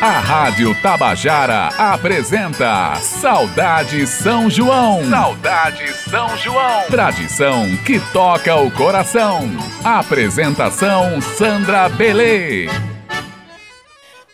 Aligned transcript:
A 0.00 0.20
Rádio 0.20 0.80
Tabajara 0.80 1.70
apresenta 1.76 2.94
Saudade 3.00 4.06
São 4.06 4.48
João. 4.48 5.04
Saudade 5.10 5.92
São 5.92 6.36
João. 6.36 6.86
Tradição 6.88 7.64
que 7.84 7.98
toca 8.12 8.54
o 8.54 8.70
coração. 8.70 9.40
Apresentação 9.82 11.20
Sandra 11.20 11.88
Belê. 11.88 12.68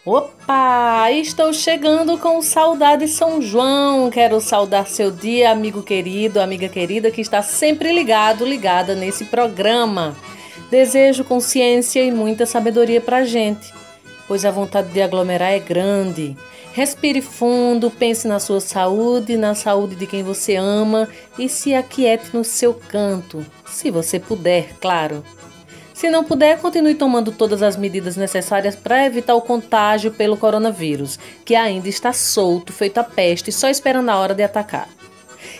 Opa! 0.05 1.11
Estou 1.13 1.51
chegando 1.55 2.19
com 2.19 2.43
Saudade 2.43 3.09
São 3.09 3.41
João. 3.41 4.11
Quero 4.11 4.43
saudar 4.43 4.87
seu 4.87 5.11
dia, 5.11 5.51
amigo 5.51 5.83
querido, 5.83 6.43
amiga 6.43 6.69
querida 6.69 7.11
que 7.11 7.23
está 7.23 7.41
sempre 7.41 7.91
ligado, 7.91 8.45
ligada 8.45 8.95
nesse 8.95 9.25
programa. 9.25 10.15
Desejo 10.71 11.25
consciência 11.25 12.05
e 12.05 12.13
muita 12.13 12.45
sabedoria 12.45 13.01
pra 13.01 13.25
gente 13.25 13.73
pois 14.27 14.45
a 14.45 14.51
vontade 14.51 14.89
de 14.89 15.03
aglomerar 15.03 15.53
é 15.53 15.59
grande. 15.59 16.37
Respire 16.73 17.23
fundo, 17.23 17.91
pense 17.91 18.27
na 18.27 18.41
sua 18.41 18.61
saúde, 18.61 19.37
na 19.37 19.55
saúde 19.55 19.95
de 19.95 20.07
quem 20.07 20.23
você 20.23 20.57
ama 20.57 21.09
e 21.39 21.49
se 21.49 21.75
aquiete 21.75 22.31
no 22.35 22.43
seu 22.43 22.75
canto, 22.75 23.47
se 23.67 23.91
você 23.91 24.19
puder, 24.19 24.75
claro. 24.81 25.23
Se 25.95 26.11
não 26.11 26.25
puder, 26.25 26.59
continue 26.59 26.97
tomando 26.97 27.31
todas 27.31 27.63
as 27.63 27.77
medidas 27.77 28.17
necessárias 28.17 28.75
para 28.75 29.07
evitar 29.07 29.37
o 29.37 29.41
contágio 29.41 30.11
pelo 30.11 30.37
coronavírus, 30.37 31.19
que 31.45 31.55
ainda 31.55 31.89
está 31.89 32.13
solto, 32.13 32.73
feito 32.73 32.99
a 32.99 33.05
peste, 33.05 33.53
só 33.53 33.69
esperando 33.69 34.09
a 34.09 34.19
hora 34.19 34.35
de 34.35 34.43
atacar. 34.43 34.89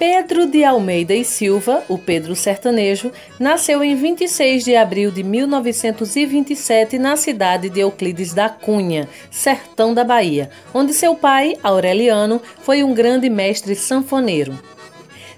Pedro 0.00 0.46
de 0.46 0.64
Almeida 0.64 1.14
e 1.14 1.22
Silva, 1.22 1.84
o 1.86 1.98
Pedro 1.98 2.34
Sertanejo, 2.34 3.12
nasceu 3.38 3.84
em 3.84 3.94
26 3.94 4.64
de 4.64 4.74
abril 4.74 5.10
de 5.10 5.22
1927 5.22 6.98
na 6.98 7.16
cidade 7.16 7.68
de 7.68 7.80
Euclides 7.80 8.32
da 8.32 8.48
Cunha, 8.48 9.06
sertão 9.30 9.92
da 9.92 10.02
Bahia, 10.02 10.48
onde 10.72 10.94
seu 10.94 11.14
pai, 11.14 11.54
Aureliano, 11.62 12.40
foi 12.62 12.82
um 12.82 12.94
grande 12.94 13.28
mestre 13.28 13.74
sanfoneiro. 13.74 14.58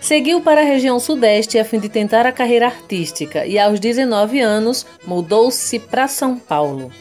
Seguiu 0.00 0.40
para 0.40 0.60
a 0.60 0.64
região 0.64 1.00
sudeste 1.00 1.58
a 1.58 1.64
fim 1.64 1.80
de 1.80 1.88
tentar 1.88 2.24
a 2.24 2.30
carreira 2.30 2.66
artística 2.66 3.44
e, 3.44 3.58
aos 3.58 3.80
19 3.80 4.38
anos, 4.38 4.86
mudou-se 5.04 5.76
para 5.80 6.06
São 6.06 6.38
Paulo. 6.38 6.92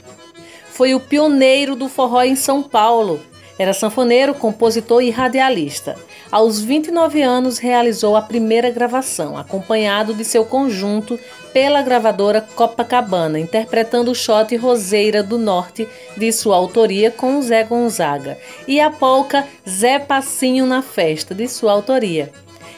Foi 0.72 0.96
o 0.96 1.00
pioneiro 1.00 1.76
do 1.76 1.88
forró 1.88 2.24
em 2.24 2.36
São 2.36 2.64
Paulo. 2.64 3.22
Era 3.62 3.76
sanfoneiro, 3.76 4.34
compositor 4.34 5.04
e 5.04 5.12
radialista. 5.12 5.96
Aos 6.32 6.60
29 6.60 7.22
anos, 7.22 7.60
realizou 7.60 8.16
a 8.16 8.22
primeira 8.24 8.72
gravação, 8.72 9.38
acompanhado 9.38 10.16
de 10.16 10.26
seu 10.26 10.44
conjunto 10.44 11.20
pela 11.54 11.84
gravadora 11.84 12.42
Copacabana, 12.42 13.40
interpretando 13.40 14.10
o 14.10 14.16
shot 14.16 14.56
Roseira 14.56 15.22
do 15.22 15.38
Norte, 15.38 15.88
de 16.18 16.32
sua 16.32 16.56
autoria, 16.56 17.12
com 17.12 17.40
Zé 17.40 17.64
Gonzaga, 17.64 18.36
e 18.68 18.82
a 18.82 18.90
polca 18.90 19.48
Zé 19.70 20.00
Passinho 20.00 20.66
na 20.66 20.82
Festa, 20.82 21.36
de 21.36 21.48
sua 21.48 21.72
autoria. 21.72 22.32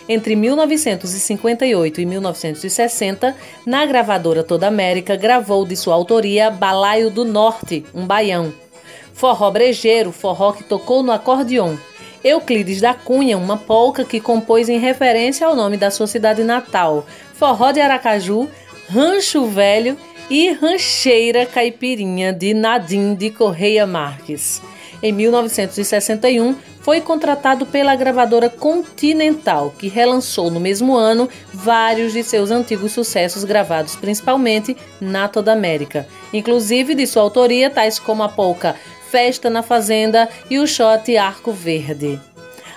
Entre 0.10 0.36
1958 0.36 2.02
e 2.02 2.06
1960, 2.06 3.34
na 3.66 3.86
gravadora 3.86 4.44
Toda 4.44 4.68
América, 4.68 5.16
gravou 5.16 5.66
de 5.66 5.78
sua 5.78 5.96
autoria 5.96 6.52
Balaio 6.52 7.10
do 7.10 7.24
Norte, 7.24 7.86
um 7.96 8.06
baião. 8.06 8.63
Forró 9.14 9.52
brejeiro, 9.52 10.12
forró 10.12 10.52
que 10.52 10.64
tocou 10.64 11.04
no 11.04 11.12
acordeon. 11.12 11.76
Euclides 12.24 12.82
da 12.82 12.94
Cunha, 12.94 13.38
uma 13.38 13.58
polca 13.58 14.04
que 14.06 14.20
compôs 14.20 14.70
em 14.70 14.80
referência 14.80 15.46
ao 15.46 15.56
nome 15.56 15.78
da 15.78 15.92
sua 15.92 16.08
cidade 16.08 16.44
natal, 16.44 17.06
Forró 17.34 17.72
de 17.72 17.82
Aracaju, 17.82 18.50
Rancho 18.90 19.46
Velho 19.46 19.98
e 20.30 20.52
Rancheira 20.52 21.46
Caipirinha 21.46 22.32
de 22.32 22.54
Nadim 22.54 23.14
de 23.14 23.30
Correia 23.30 23.86
Marques. 23.86 24.62
Em 25.02 25.12
1961, 25.12 26.56
foi 26.80 27.02
contratado 27.02 27.66
pela 27.66 27.96
gravadora 27.96 28.50
Continental, 28.50 29.74
que 29.78 29.90
relançou 29.90 30.50
no 30.50 30.60
mesmo 30.60 30.96
ano 30.96 31.30
vários 31.54 32.14
de 32.14 32.24
seus 32.24 32.52
antigos 32.52 32.94
sucessos 32.94 33.44
gravados 33.44 33.96
principalmente 33.96 34.76
na 35.00 35.28
Toda 35.28 35.52
América, 35.52 36.08
inclusive 36.32 36.96
de 36.96 37.06
sua 37.06 37.22
autoria, 37.22 37.70
tais 37.70 38.00
como 38.00 38.24
a 38.24 38.30
polca 38.30 38.76
Festa 39.14 39.48
na 39.48 39.62
Fazenda 39.62 40.28
e 40.50 40.58
o 40.58 40.66
shot 40.66 41.16
Arco 41.16 41.52
Verde. 41.52 42.20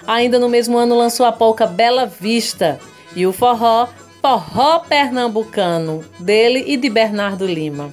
Ainda 0.07 0.39
no 0.39 0.51
mesmo 0.51 0.77
ano 0.77 0.95
lançou 0.95 1.25
a 1.25 1.33
polca 1.33 1.67
Bela 1.67 2.05
Vista 2.05 2.79
e 3.15 3.27
o 3.27 3.33
forró 3.33 3.89
Forró 4.21 4.81
Pernambucano, 4.81 6.05
dele 6.21 6.63
e 6.67 6.77
de 6.77 6.91
Bernardo 6.91 7.47
Lima. 7.47 7.91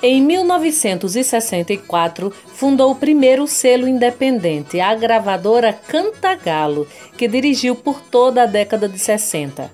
Em 0.00 0.22
1964, 0.22 2.32
fundou 2.54 2.92
o 2.92 2.94
primeiro 2.94 3.48
selo 3.48 3.88
independente, 3.88 4.78
a 4.78 4.94
gravadora 4.94 5.72
Cantagalo, 5.72 6.86
que 7.16 7.26
dirigiu 7.26 7.74
por 7.74 8.00
toda 8.00 8.44
a 8.44 8.46
década 8.46 8.88
de 8.88 8.96
60. 8.96 9.68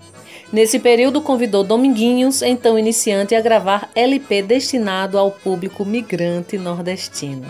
Nesse 0.54 0.78
período, 0.78 1.20
convidou 1.20 1.64
Dominguinhos, 1.64 2.40
então 2.40 2.78
iniciante, 2.78 3.34
a 3.34 3.40
gravar 3.40 3.90
LP 3.92 4.40
destinado 4.40 5.18
ao 5.18 5.28
público 5.28 5.84
migrante 5.84 6.56
nordestino. 6.56 7.48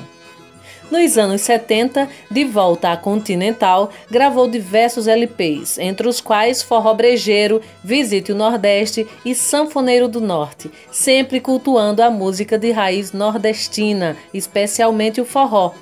Nos 0.91 1.19
anos 1.19 1.43
70, 1.43 2.09
de 2.31 2.45
volta 2.47 2.93
à 2.93 2.97
Continental, 2.97 3.91
gravou 4.11 4.49
diversos 4.49 5.07
LPs, 5.07 5.77
entre 5.77 6.09
os 6.09 6.19
quais 6.19 6.63
Forró 6.63 6.95
Brejeiro, 6.95 7.61
Visite 7.83 8.33
o 8.33 8.35
Nordeste 8.35 9.07
e 9.23 9.35
Sanfoneiro 9.35 10.09
do 10.09 10.23
Norte, 10.23 10.71
sempre 10.91 11.41
cultuando 11.41 12.03
a 12.03 12.11
música 12.11 12.59
de 12.59 12.71
raiz 12.71 13.13
nordestina, 13.13 14.17
especialmente 14.33 15.21
o 15.21 15.27
forró, 15.27 15.73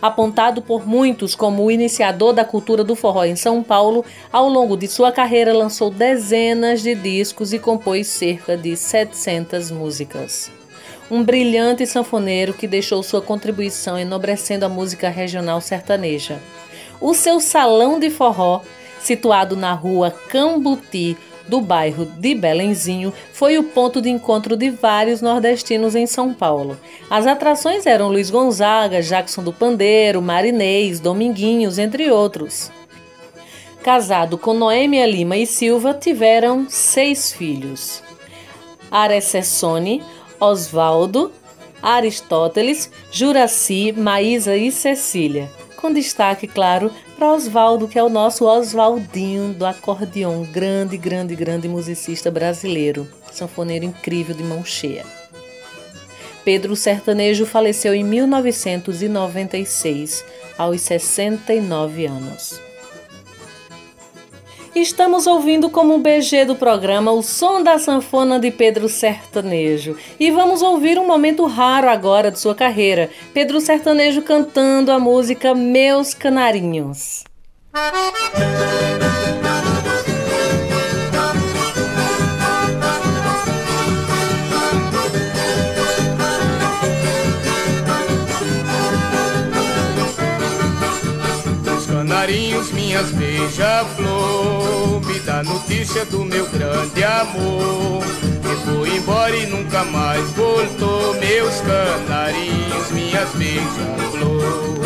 Apontado 0.00 0.62
por 0.62 0.86
muitos 0.86 1.34
como 1.34 1.64
o 1.64 1.70
iniciador 1.70 2.32
da 2.32 2.44
cultura 2.44 2.84
do 2.84 2.94
forró 2.94 3.24
em 3.24 3.34
São 3.34 3.62
Paulo, 3.62 4.04
ao 4.32 4.48
longo 4.48 4.76
de 4.76 4.86
sua 4.86 5.10
carreira 5.10 5.52
lançou 5.52 5.90
dezenas 5.90 6.82
de 6.82 6.94
discos 6.94 7.52
e 7.52 7.58
compôs 7.58 8.06
cerca 8.06 8.56
de 8.56 8.76
700 8.76 9.70
músicas. 9.70 10.50
Um 11.10 11.24
brilhante 11.24 11.86
sanfoneiro 11.86 12.52
que 12.52 12.68
deixou 12.68 13.02
sua 13.02 13.22
contribuição 13.22 13.98
enobrecendo 13.98 14.66
a 14.66 14.68
música 14.68 15.08
regional 15.08 15.60
sertaneja. 15.60 16.38
O 17.00 17.14
seu 17.14 17.40
salão 17.40 17.98
de 17.98 18.10
forró, 18.10 18.60
situado 19.00 19.56
na 19.56 19.72
rua 19.72 20.10
Cambuti, 20.10 21.16
do 21.48 21.60
bairro 21.60 22.04
de 22.04 22.34
Belenzinho, 22.34 23.12
foi 23.32 23.58
o 23.58 23.64
ponto 23.64 24.00
de 24.00 24.08
encontro 24.08 24.56
de 24.56 24.70
vários 24.70 25.22
nordestinos 25.22 25.96
em 25.96 26.06
São 26.06 26.32
Paulo. 26.32 26.78
As 27.08 27.26
atrações 27.26 27.86
eram 27.86 28.08
Luiz 28.08 28.30
Gonzaga, 28.30 29.02
Jackson 29.02 29.42
do 29.42 29.52
Pandeiro, 29.52 30.20
Marinês, 30.20 31.00
Dominguinhos, 31.00 31.78
entre 31.78 32.10
outros. 32.10 32.70
Casado 33.82 34.36
com 34.36 34.52
Noêmia 34.52 35.06
Lima 35.06 35.36
e 35.36 35.46
Silva, 35.46 35.94
tiveram 35.94 36.66
seis 36.68 37.32
filhos. 37.32 38.02
Arecessone, 38.90 40.02
Osvaldo, 40.38 41.32
Aristóteles, 41.82 42.90
Juraci, 43.10 43.92
Maísa 43.92 44.56
e 44.56 44.70
Cecília 44.70 45.57
com 45.80 45.92
destaque, 45.92 46.48
claro, 46.48 46.90
para 47.16 47.32
Oswaldo, 47.32 47.86
que 47.86 47.96
é 47.98 48.02
o 48.02 48.08
nosso 48.08 48.44
Oswaldinho 48.44 49.54
do 49.54 49.64
acordeon, 49.64 50.42
grande, 50.44 50.98
grande, 50.98 51.36
grande 51.36 51.68
musicista 51.68 52.28
brasileiro, 52.30 53.06
sanfoneiro 53.30 53.84
incrível 53.84 54.34
de 54.34 54.42
mão 54.42 54.64
cheia. 54.64 55.04
Pedro 56.44 56.74
Sertanejo 56.74 57.46
faleceu 57.46 57.94
em 57.94 58.02
1996, 58.02 60.24
aos 60.56 60.80
69 60.80 62.06
anos. 62.06 62.67
Estamos 64.80 65.26
ouvindo 65.26 65.68
como 65.68 65.98
BG 65.98 66.44
do 66.46 66.54
programa 66.54 67.10
o 67.10 67.20
som 67.20 67.60
da 67.60 67.80
sanfona 67.80 68.38
de 68.38 68.52
Pedro 68.52 68.88
Sertanejo. 68.88 69.96
E 70.20 70.30
vamos 70.30 70.62
ouvir 70.62 71.00
um 71.00 71.06
momento 71.06 71.44
raro 71.46 71.88
agora 71.88 72.30
de 72.30 72.38
sua 72.38 72.54
carreira. 72.54 73.10
Pedro 73.34 73.60
Sertanejo 73.60 74.22
cantando 74.22 74.92
a 74.92 74.98
música 75.00 75.52
Meus 75.52 76.14
Canarinhos. 76.14 77.24
Canarinhos, 91.88 92.70
minhas 92.72 93.10
beija-flor 93.10 94.57
Dá 95.38 95.44
notícia 95.44 96.04
do 96.06 96.24
meu 96.24 96.44
grande 96.48 97.04
amor. 97.04 98.02
Que 98.42 98.56
foi 98.66 98.96
embora 98.96 99.36
e 99.36 99.46
nunca 99.46 99.84
mais 99.84 100.28
voltou 100.30 101.14
Meus 101.14 101.60
canarinhos, 101.60 102.90
minhas 102.90 103.28
beija-flor 103.34 104.80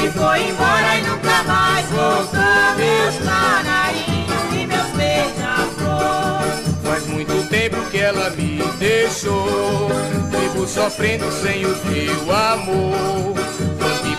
Que 0.00 0.08
foi 0.10 0.48
embora 0.48 0.96
e 0.96 1.02
nunca 1.02 1.42
mais 1.42 1.86
voltou 1.86 2.76
Meus 2.76 3.16
canarinhos 3.16 4.52
e 4.52 4.66
meus 4.68 4.86
beija-flor 4.96 6.42
Faz 6.84 7.06
muito 7.08 7.48
tempo 7.48 7.76
que 7.90 7.98
ela 7.98 8.30
me 8.30 8.62
deixou. 8.78 9.90
Vivo 10.30 10.68
sofrendo 10.68 11.32
sem 11.32 11.66
o 11.66 11.74
teu 11.74 12.32
amor. 12.32 13.34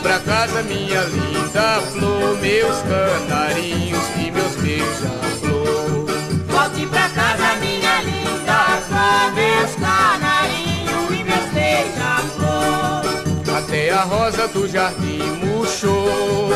Pra 0.07 0.19
casa, 0.19 0.63
minha 0.63 1.01
linda 1.01 1.81
flor, 1.91 2.37
meus 2.39 2.77
canarinhos 2.83 4.05
e 4.25 4.31
meus 4.31 4.55
beija-flor. 4.55 5.36
Volte 6.77 6.91
pra 6.91 7.09
casa, 7.09 7.55
minha 7.55 8.01
linda 8.03 8.81
flor, 8.87 9.33
meus 9.33 9.75
canarinhos 9.77 11.09
e 11.09 11.23
meus 11.23 11.51
beija-flor. 11.51 13.01
Até 13.57 13.89
a 13.89 14.03
rosa 14.03 14.47
do 14.49 14.67
jardim 14.67 15.23
murchou, 15.43 16.51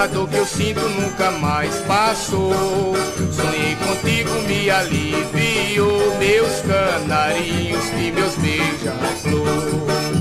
a 0.00 0.06
dor 0.06 0.28
que 0.28 0.36
eu 0.36 0.46
sinto 0.46 0.80
nunca 0.80 1.32
mais 1.32 1.74
passou. 1.88 2.94
Sonhei 3.32 3.74
contigo, 3.74 4.30
me 4.46 4.70
aliviou, 4.70 6.18
meus 6.20 6.60
canarinhos 6.60 7.84
e 7.98 8.12
meus 8.12 8.36
beija-flor. 8.36 9.48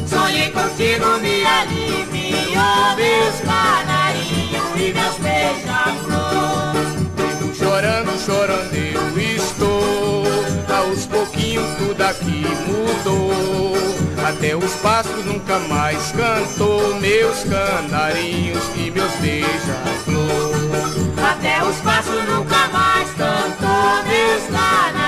Sonhei 0.08 0.50
contigo, 0.50 1.20
me 1.22 1.46
aliviou 1.46 2.96
meus 2.96 3.40
canarinhos 3.42 4.76
e 4.78 4.94
meus 4.94 5.16
beija-flor. 5.20 6.43
Chorando, 7.84 8.18
chorando 8.18 8.74
eu 8.76 9.20
estou, 9.36 10.24
aos 10.74 11.06
pouquinhos 11.06 11.66
tudo 11.78 12.02
aqui 12.02 12.46
mudou. 12.66 13.74
Até 14.26 14.56
os 14.56 14.72
pássaros 14.76 15.26
nunca 15.26 15.60
mais 15.60 16.14
cantou, 16.14 16.96
meus 17.02 17.44
canarinhos 17.44 18.64
e 18.78 18.90
meus 18.90 19.12
beija-flor. 19.16 20.54
Até 21.30 21.62
os 21.62 21.76
pássaros 21.82 22.24
nunca 22.24 22.70
mais 22.70 23.10
cantou, 23.16 24.04
meus 24.08 24.44
canarinhos 24.44 25.03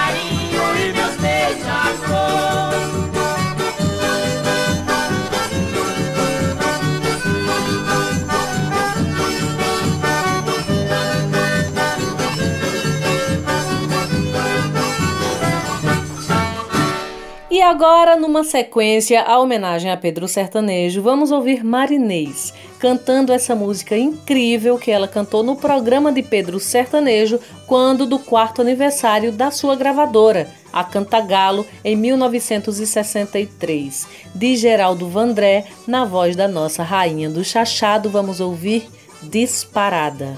agora, 17.65 18.15
numa 18.15 18.44
sequência, 18.44 19.23
a 19.23 19.39
homenagem 19.39 19.89
a 19.91 19.97
Pedro 19.97 20.27
Sertanejo, 20.27 21.01
vamos 21.01 21.31
ouvir 21.31 21.63
Marinês, 21.63 22.53
cantando 22.77 23.33
essa 23.33 23.56
música 23.56 23.97
incrível 23.97 24.77
que 24.77 24.91
ela 24.91 25.07
cantou 25.07 25.41
no 25.41 25.56
programa 25.56 26.12
de 26.12 26.21
Pedro 26.21 26.59
Sertanejo, 26.59 27.39
quando 27.65 28.06
do 28.06 28.19
quarto 28.19 28.62
aniversário 28.62 29.31
da 29.31 29.50
sua 29.50 29.75
gravadora, 29.75 30.47
a 30.71 30.83
Cantagalo, 30.83 31.65
em 31.83 31.95
1963. 31.95 34.07
De 34.35 34.56
Geraldo 34.56 35.09
Vandré, 35.09 35.65
na 35.88 36.06
voz 36.06 36.35
da 36.35 36.47
nossa 36.47 36.83
rainha 36.83 37.27
do 37.29 37.44
chachado, 37.44 38.12
vamos 38.12 38.39
ouvir 38.39 38.88
Disparada. 39.23 40.38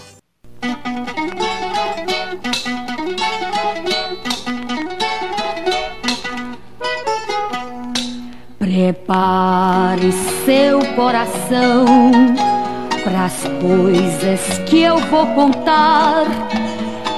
Prepare 8.67 10.11
seu 10.43 10.79
coração 10.93 11.85
para 13.01 13.23
as 13.23 13.43
coisas 13.61 14.41
que 14.65 14.81
eu 14.81 14.97
vou 14.97 15.25
contar. 15.27 16.25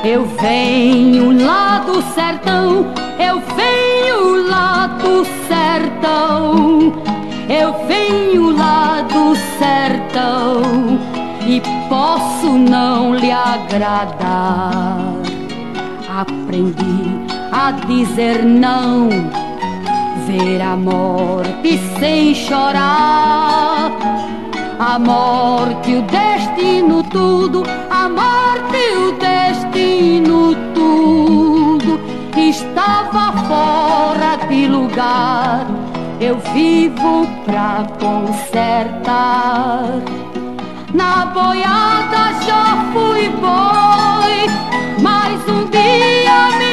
Eu 0.03 0.27
venho 0.39 1.31
lá 1.43 1.79
do 1.79 2.03
sertão, 2.13 2.93
eu 3.17 3.41
venho 3.55 4.47
lá 4.47 4.99
do 5.01 5.25
sertão, 5.47 6.93
eu 7.49 7.73
venho 7.87 8.55
lá 8.55 9.01
do 9.01 9.35
sertão 9.57 10.61
e 11.47 11.59
posso 11.89 12.59
não 12.59 13.15
lhe 13.15 13.31
agradar. 13.31 14.99
Aprendi 16.15 17.25
a 17.51 17.71
dizer 17.71 18.45
não 18.45 19.48
ver 20.29 20.61
a 20.61 20.75
morte 20.75 21.79
sem 21.99 22.35
chorar. 22.35 23.91
A 24.79 24.99
morte, 24.99 25.95
o 25.95 26.01
destino, 26.03 27.03
tudo, 27.03 27.63
a 27.89 28.07
morte, 28.07 28.77
o 28.95 29.11
destino, 29.13 30.55
tudo, 30.73 31.99
estava 32.37 33.33
fora 33.47 34.37
de 34.47 34.67
lugar. 34.67 35.65
Eu 36.21 36.37
vivo 36.53 37.27
pra 37.45 37.85
consertar. 37.99 38.69
Na 40.93 41.25
boiada 41.25 42.33
já 42.45 42.85
fui 42.93 43.29
boi, 43.29 44.47
mas 45.01 45.47
um 45.49 45.65
dia 45.69 46.57
me 46.57 46.68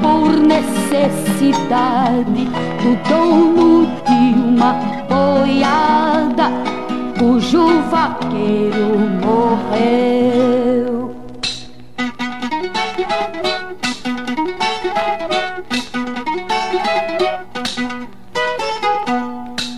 por 0.00 0.36
necessidade 0.36 2.44
do 2.82 2.96
dono 3.08 3.86
de 4.06 4.20
uma 4.38 4.72
boiada 5.08 6.46
cujo 7.18 7.64
vaqueiro 7.90 8.88
morreu. 9.22 10.94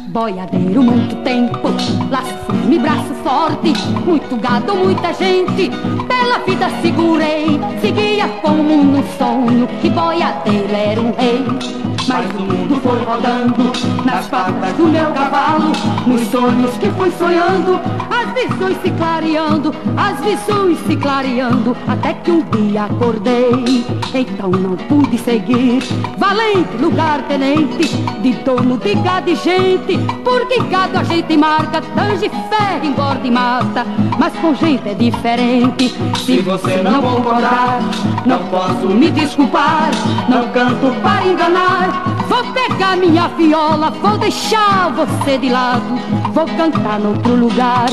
Boiadeiro 0.08 0.59
muito 0.78 1.16
tempo, 1.24 1.68
laço 2.10 2.34
firme, 2.46 2.78
braço 2.78 3.14
forte, 3.24 3.72
muito 4.04 4.36
gado, 4.36 4.74
muita 4.74 5.12
gente, 5.12 5.70
pela 6.06 6.38
vida 6.40 6.70
segurei, 6.80 7.58
seguia 7.80 8.28
como 8.40 8.62
num 8.62 9.02
sonho, 9.18 9.66
que 9.80 9.90
boiadeiro 9.90 10.74
era 10.74 11.00
um 11.00 11.12
rei. 11.12 11.99
Mas 12.08 12.30
o 12.34 12.40
mundo 12.40 12.80
foi 12.80 12.98
rodando 13.04 13.72
nas 14.04 14.26
patas 14.26 14.72
do 14.74 14.84
meu 14.84 15.12
cavalo, 15.12 15.72
nos 16.06 16.20
sonhos 16.28 16.76
que 16.78 16.90
fui 16.90 17.10
sonhando, 17.12 17.78
as 18.10 18.32
visões 18.32 18.76
se 18.82 18.90
clareando, 18.90 19.74
as 19.96 20.20
visões 20.20 20.78
se 20.86 20.96
clareando, 20.96 21.76
até 21.86 22.14
que 22.14 22.30
um 22.30 22.42
dia 22.42 22.84
acordei. 22.84 23.84
Então 24.14 24.50
não 24.50 24.76
pude 24.76 25.18
seguir, 25.18 25.82
valente 26.18 26.76
lugar 26.80 27.22
tenente, 27.28 27.88
de 28.22 28.32
dono 28.44 28.76
de 28.78 28.94
gado 28.96 29.30
e 29.30 29.36
gente, 29.36 29.98
porque 30.24 30.60
gado 30.70 30.98
a 30.98 31.04
gente 31.04 31.36
marca, 31.36 31.80
tange 31.94 32.28
ferro, 32.28 32.84
engorda 32.84 33.26
e 33.26 33.30
mata, 33.30 33.86
mas 34.18 34.32
com 34.34 34.54
gente 34.54 34.88
é 34.88 34.94
diferente. 34.94 35.94
Se 36.24 36.38
você 36.38 36.82
não 36.82 37.00
concordar, 37.02 37.80
não 38.26 38.38
posso 38.46 38.88
me 38.88 39.10
desculpar, 39.10 39.90
não 40.28 40.48
canto 40.48 40.94
para 41.02 41.26
enganar. 41.26 41.89
Vou 42.28 42.44
pegar 42.52 42.96
minha 42.96 43.28
viola, 43.28 43.90
vou 43.90 44.16
deixar 44.18 44.90
você 44.90 45.36
de 45.38 45.48
lado, 45.48 45.98
vou 46.32 46.46
cantar 46.46 46.98
noutro 46.98 47.34
lugar. 47.34 47.86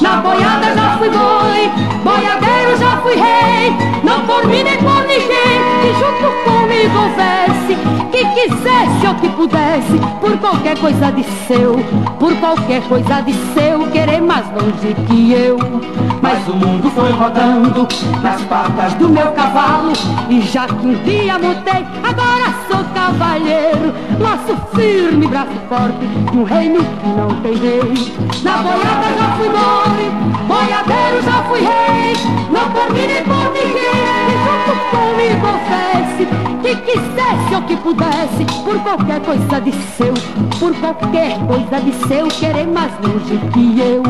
Na 0.00 0.16
boiada 0.16 0.74
já 0.74 0.96
fui 0.98 1.10
boi, 1.10 1.70
boiadeiro 2.02 2.76
já 2.78 2.96
fui 3.02 3.14
rei, 3.14 3.72
não 4.02 4.20
por 4.26 4.46
mim 4.46 4.62
nem 4.62 4.78
por 4.78 5.02
ninguém, 5.02 5.60
que 5.82 5.92
junto 5.98 6.32
comigo 6.44 6.98
houvesse, 6.98 7.76
que 8.10 8.24
quisesse 8.34 9.06
ou 9.06 9.14
que 9.16 9.28
pudesse, 9.28 10.00
por 10.20 10.36
qualquer 10.38 10.78
coisa 10.78 11.12
de 11.12 11.24
seu, 11.46 11.74
por 12.18 12.34
qualquer 12.36 12.82
coisa 12.88 13.20
de 13.20 13.34
seu, 13.54 13.86
querer 13.92 14.20
mais 14.20 14.46
longe 14.50 14.94
que 15.06 15.32
eu. 15.32 15.58
Mas 16.20 16.46
o 16.48 16.54
mundo 16.54 16.90
foi 16.90 17.10
rodando 17.10 17.86
nas 18.22 18.40
patas 18.42 18.94
do 18.94 19.08
meu 19.08 19.30
cavalo, 19.32 19.92
e 20.28 20.40
já 20.40 20.66
que 20.66 20.86
um 20.86 20.94
dia 21.04 21.38
montei, 21.38 21.84
agora 22.02 22.54
sou 22.68 22.82
cavalheiro, 23.42 23.92
laço 24.20 24.56
firme, 24.74 25.26
braço 25.26 25.50
forte, 25.68 26.06
um 26.36 26.44
reino 26.44 26.80
que 26.84 27.08
não 27.08 27.28
tem 27.42 27.54
rei. 27.54 28.12
Na 28.42 28.58
boiada 28.58 29.08
já 29.18 29.36
fui 29.36 29.48
boi, 29.48 30.10
boiadeiro 30.46 31.22
já 31.22 31.42
fui 31.44 31.60
rei, 31.60 32.14
não 32.50 32.70
por 32.70 32.92
mim 32.92 33.06
nem 33.06 33.24
quisesse 36.92 37.54
ou 37.54 37.62
que 37.62 37.76
pudesse, 37.76 38.44
por 38.64 38.78
qualquer 38.80 39.20
coisa 39.20 39.60
de 39.60 39.72
seu, 39.72 40.12
por 40.58 40.74
qualquer 40.76 41.38
coisa 41.46 41.80
de 41.80 41.92
seu, 42.06 42.28
querer 42.28 42.66
mais 42.66 42.92
longe 43.00 43.38
que 43.52 43.80
eu. 43.80 44.02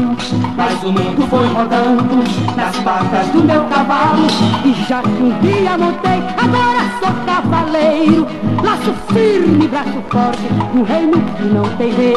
Mas 0.56 0.82
o 0.82 0.92
mundo 0.92 1.26
foi 1.28 1.46
rodando 1.48 2.24
nas 2.56 2.76
patas 2.78 3.26
do 3.28 3.44
meu 3.44 3.64
cavalo, 3.64 4.26
e 4.64 4.72
já 4.88 5.00
que 5.02 5.22
um 5.22 5.38
dia 5.40 5.78
montei, 5.78 6.22
agora 6.36 6.82
sou 7.00 7.12
cavaleiro, 7.24 8.26
laço 8.62 8.92
firme, 9.12 9.68
braço 9.68 10.02
forte, 10.10 10.42
um 10.74 10.82
reino 10.82 11.22
que 11.36 11.44
não 11.44 11.64
tem 11.76 11.92
rei. 11.92 12.16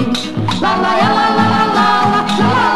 La 0.62 0.76
la 0.76 0.96
la 0.96 1.10
la 1.10 1.30
la 1.30 1.48
la 1.48 1.76
la 1.76 2.26
la 2.38 2.70
la 2.70 2.75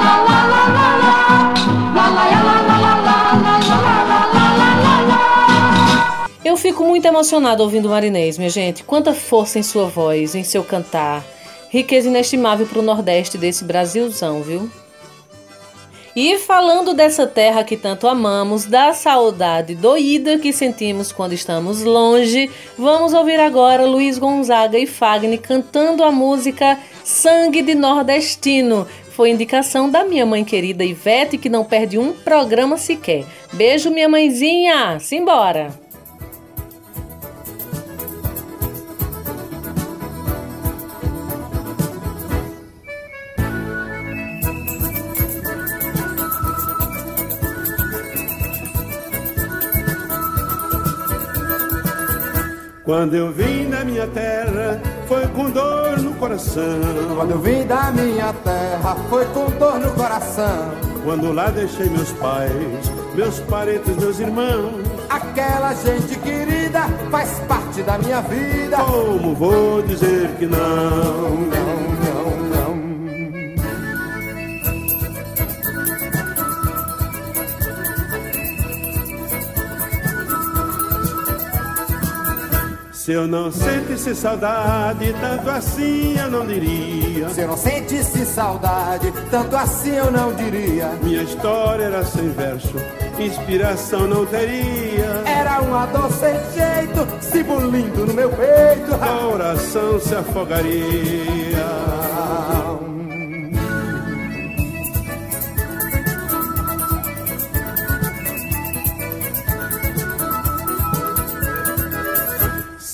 Eu 6.50 6.58
fico 6.58 6.84
muito 6.84 7.06
emocionado 7.06 7.62
ouvindo 7.62 7.90
Marinês, 7.90 8.36
minha 8.36 8.50
gente. 8.50 8.84
Quanta 8.84 9.14
força 9.14 9.60
em 9.60 9.62
sua 9.62 9.86
voz, 9.86 10.34
em 10.34 10.44
seu 10.44 10.64
cantar. 10.64 11.24
Riqueza 11.70 12.08
inestimável 12.10 12.66
para 12.66 12.80
o 12.80 12.82
Nordeste 12.82 13.38
desse 13.38 13.64
Brasilzão, 13.64 14.42
viu? 14.42 14.68
E 16.16 16.40
falando 16.40 16.96
dessa 16.96 17.28
terra 17.28 17.64
que 17.64 17.78
tanto 17.78 18.08
amamos, 18.08 18.66
da 18.66 18.94
saudade 18.94 19.76
doída 19.76 20.40
que 20.40 20.52
sentimos 20.52 21.12
quando 21.12 21.34
estamos 21.34 21.84
longe, 21.84 22.50
vamos 22.76 23.14
ouvir 23.14 23.40
agora 23.40 23.86
Luiz 23.86 24.18
Gonzaga 24.18 24.80
e 24.80 24.88
Fagner 24.88 25.40
cantando 25.40 26.04
a 26.04 26.12
música 26.12 26.80
Sangue 27.04 27.62
de 27.62 27.76
Nordestino. 27.76 28.88
Foi 29.12 29.30
indicação 29.30 29.88
da 29.88 30.04
minha 30.04 30.26
mãe 30.26 30.44
querida 30.44 30.84
Ivete, 30.84 31.38
que 31.38 31.48
não 31.48 31.64
perde 31.64 32.00
um 32.00 32.12
programa 32.12 32.76
sequer. 32.76 33.24
Beijo, 33.54 33.92
minha 33.92 34.10
mãezinha! 34.10 35.00
Simbora! 35.00 35.89
Quando 52.90 53.14
eu 53.14 53.32
vim 53.32 53.70
da 53.70 53.86
minha 53.86 54.08
terra, 54.08 54.82
foi 55.08 55.28
com 55.28 55.52
dor 55.52 56.00
no 56.00 56.12
coração. 56.16 56.82
Quando 57.16 57.30
eu 57.30 57.40
vim 57.40 57.64
da 57.68 57.92
minha 57.92 58.34
terra, 58.44 58.96
foi 59.08 59.26
com 59.26 59.46
dor 59.60 59.80
no 59.80 59.92
coração. 59.92 60.72
Quando 61.04 61.32
lá 61.32 61.52
deixei 61.52 61.88
meus 61.88 62.12
pais, 62.14 62.52
meus 63.14 63.40
parentes, 63.42 63.96
meus 63.96 64.20
irmãos. 64.20 64.82
Aquela 65.08 65.76
gente 65.76 66.18
querida 66.18 66.82
faz 67.12 67.30
parte 67.48 67.84
da 67.84 68.00
minha 68.00 68.22
vida. 68.22 68.78
Como 68.78 69.36
vou 69.36 69.84
dizer 69.84 70.32
que 70.40 70.48
não? 70.48 70.58
Não, 70.58 71.30
não, 71.30 71.46
não. 71.46 72.09
Se 83.10 83.14
eu 83.14 83.28
não 83.28 83.52
sentisse 83.52 84.14
saudade, 84.14 85.16
tanto 85.20 85.50
assim 85.50 86.16
eu 86.16 86.30
não 86.30 86.46
diria. 86.46 87.28
Se 87.30 87.42
eu 87.42 87.48
não 87.48 87.58
sentisse 87.58 88.24
saudade, 88.24 89.12
tanto 89.32 89.56
assim 89.58 89.96
eu 89.96 90.12
não 90.12 90.32
diria. 90.32 90.92
Minha 91.02 91.24
história 91.24 91.86
era 91.86 92.06
sem 92.06 92.30
verso, 92.30 92.76
inspiração 93.18 94.08
não 94.08 94.28
teria. 94.28 95.24
Era 95.26 95.60
uma 95.60 95.88
dor 95.88 96.12
sem 96.12 96.36
jeito, 96.54 97.08
se 97.20 97.42
bulindo 97.42 98.06
no 98.06 98.14
meu 98.14 98.30
peito. 98.30 98.96
Coração 99.00 100.00
se 100.00 100.14
afogaria. 100.14 101.49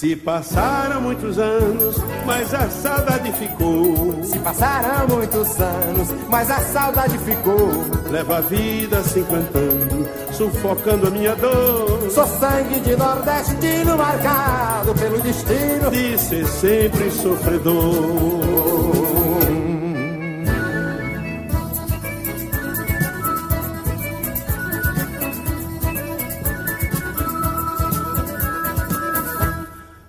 Se 0.05 0.15
passaram 0.17 1.01
muitos 1.01 1.39
anos, 1.39 1.95
mas 2.27 2.53
a 2.53 2.69
saudade 2.69 3.31
ficou. 3.31 4.23
Se 4.23 4.37
passaram 4.37 5.07
muitos 5.07 5.59
anos, 5.59 6.09
mas 6.29 6.51
a 6.51 6.59
saudade 6.59 7.17
ficou. 7.17 7.83
Leva 8.11 8.37
a 8.37 8.41
vida 8.41 9.01
se 9.01 9.21
encantando, 9.21 10.07
sufocando 10.31 11.07
a 11.07 11.09
minha 11.09 11.35
dor. 11.35 12.11
Sou 12.11 12.27
sangue 12.27 12.81
de 12.81 12.95
nordestino 12.95 13.97
marcado 13.97 14.93
pelo 14.93 15.19
destino 15.21 15.89
de 15.89 16.15
ser 16.19 16.45
sempre 16.45 17.09
sofredor. 17.09 18.74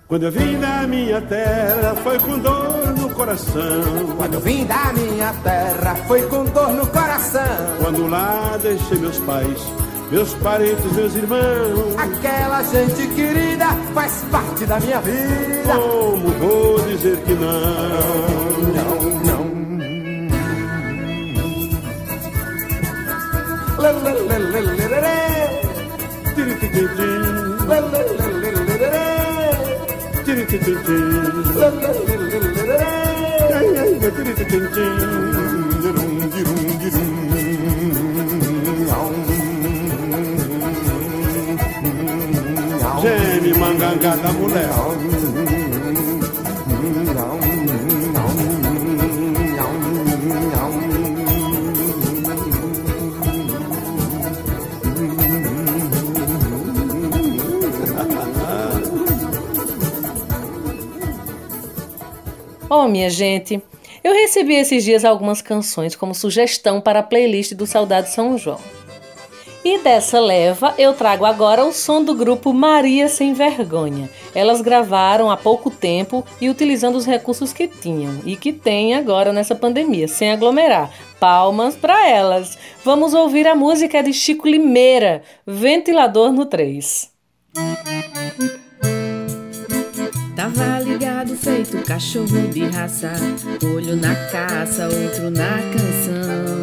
Quando 0.07 0.23
eu 0.23 0.31
vim 0.31 0.57
da 0.57 0.87
minha 0.87 1.19
terra, 1.19 1.93
foi 2.01 2.17
com 2.19 2.39
dor 2.39 2.95
no 2.97 3.09
coração. 3.09 4.15
Quando 4.15 4.35
eu 4.35 4.39
vim 4.39 4.65
da 4.65 4.93
minha 4.93 5.33
terra, 5.43 5.95
foi 6.07 6.21
com 6.29 6.45
dor 6.45 6.71
no 6.71 6.87
coração. 6.87 7.43
Quando 7.77 8.07
lá 8.07 8.57
deixei 8.61 8.99
meus 8.99 9.19
pais, 9.19 9.61
meus 10.09 10.33
parentes, 10.35 10.93
meus 10.93 11.13
irmãos. 11.13 11.97
Aquela 11.97 12.63
gente 12.63 13.05
querida 13.15 13.65
faz 13.93 14.23
parte 14.31 14.65
da 14.65 14.79
minha 14.79 15.01
vida. 15.01 15.73
Como 15.77 16.29
vou 16.39 16.79
dizer 16.87 17.17
que 17.23 17.33
não? 17.33 17.51
Não, 18.77 18.95
não. 19.25 19.57
Lê, 23.77 23.91
lê, 23.91 24.11
lê, 24.21 24.37
lê, 24.37 24.61
lê, 24.61 24.87
lê, 24.87 25.01
lê. 25.01 25.17
Geme, 43.01 43.53
mangangá 43.59 44.15
da 44.15 44.31
mulher. 44.31 45.56
Minha 62.87 63.09
gente, 63.09 63.61
eu 64.03 64.13
recebi 64.13 64.55
esses 64.55 64.83
dias 64.83 65.03
algumas 65.03 65.41
canções 65.41 65.95
como 65.95 66.15
sugestão 66.15 66.79
para 66.79 66.99
a 66.99 67.03
playlist 67.03 67.53
do 67.53 67.67
Saudade 67.67 68.09
São 68.09 68.37
João. 68.37 68.59
E 69.65 69.79
dessa 69.79 70.17
leva 70.17 70.73
eu 70.77 70.93
trago 70.93 71.25
agora 71.25 71.65
o 71.65 71.73
som 71.73 72.01
do 72.01 72.15
grupo 72.15 72.53
Maria 72.53 73.09
Sem 73.09 73.33
Vergonha. 73.33 74.09
Elas 74.33 74.61
gravaram 74.61 75.29
há 75.29 75.35
pouco 75.35 75.69
tempo 75.69 76.25
e 76.39 76.49
utilizando 76.49 76.95
os 76.95 77.05
recursos 77.05 77.51
que 77.51 77.67
tinham 77.67 78.21
e 78.25 78.37
que 78.37 78.53
têm 78.53 78.93
agora 78.93 79.33
nessa 79.33 79.55
pandemia, 79.55 80.07
sem 80.07 80.31
aglomerar. 80.31 80.89
Palmas 81.19 81.75
para 81.75 82.07
elas! 82.07 82.57
Vamos 82.85 83.13
ouvir 83.13 83.45
a 83.45 83.55
música 83.55 84.01
de 84.01 84.13
Chico 84.13 84.47
Limeira, 84.47 85.21
Ventilador 85.45 86.31
no 86.31 86.45
3. 86.45 87.11
Tá 90.33 90.47
válido 90.47 90.76
feito 91.37 91.77
cachorro 91.85 92.47
de 92.51 92.65
raça. 92.65 93.11
Olho 93.63 93.95
na 93.95 94.15
caça, 94.31 94.85
outro 94.85 95.29
na 95.29 95.57
canção. 95.71 96.61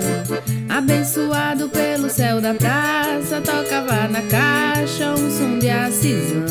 Abençoado 0.69 1.69
pelo 1.69 2.11
céu 2.11 2.41
da 2.41 2.53
praça, 2.55 3.41
tocava 3.41 4.09
na 4.09 4.23
caixa 4.23 5.13
um 5.13 5.31
som 5.31 5.59
de 5.59 5.71
acisão. 5.71 6.45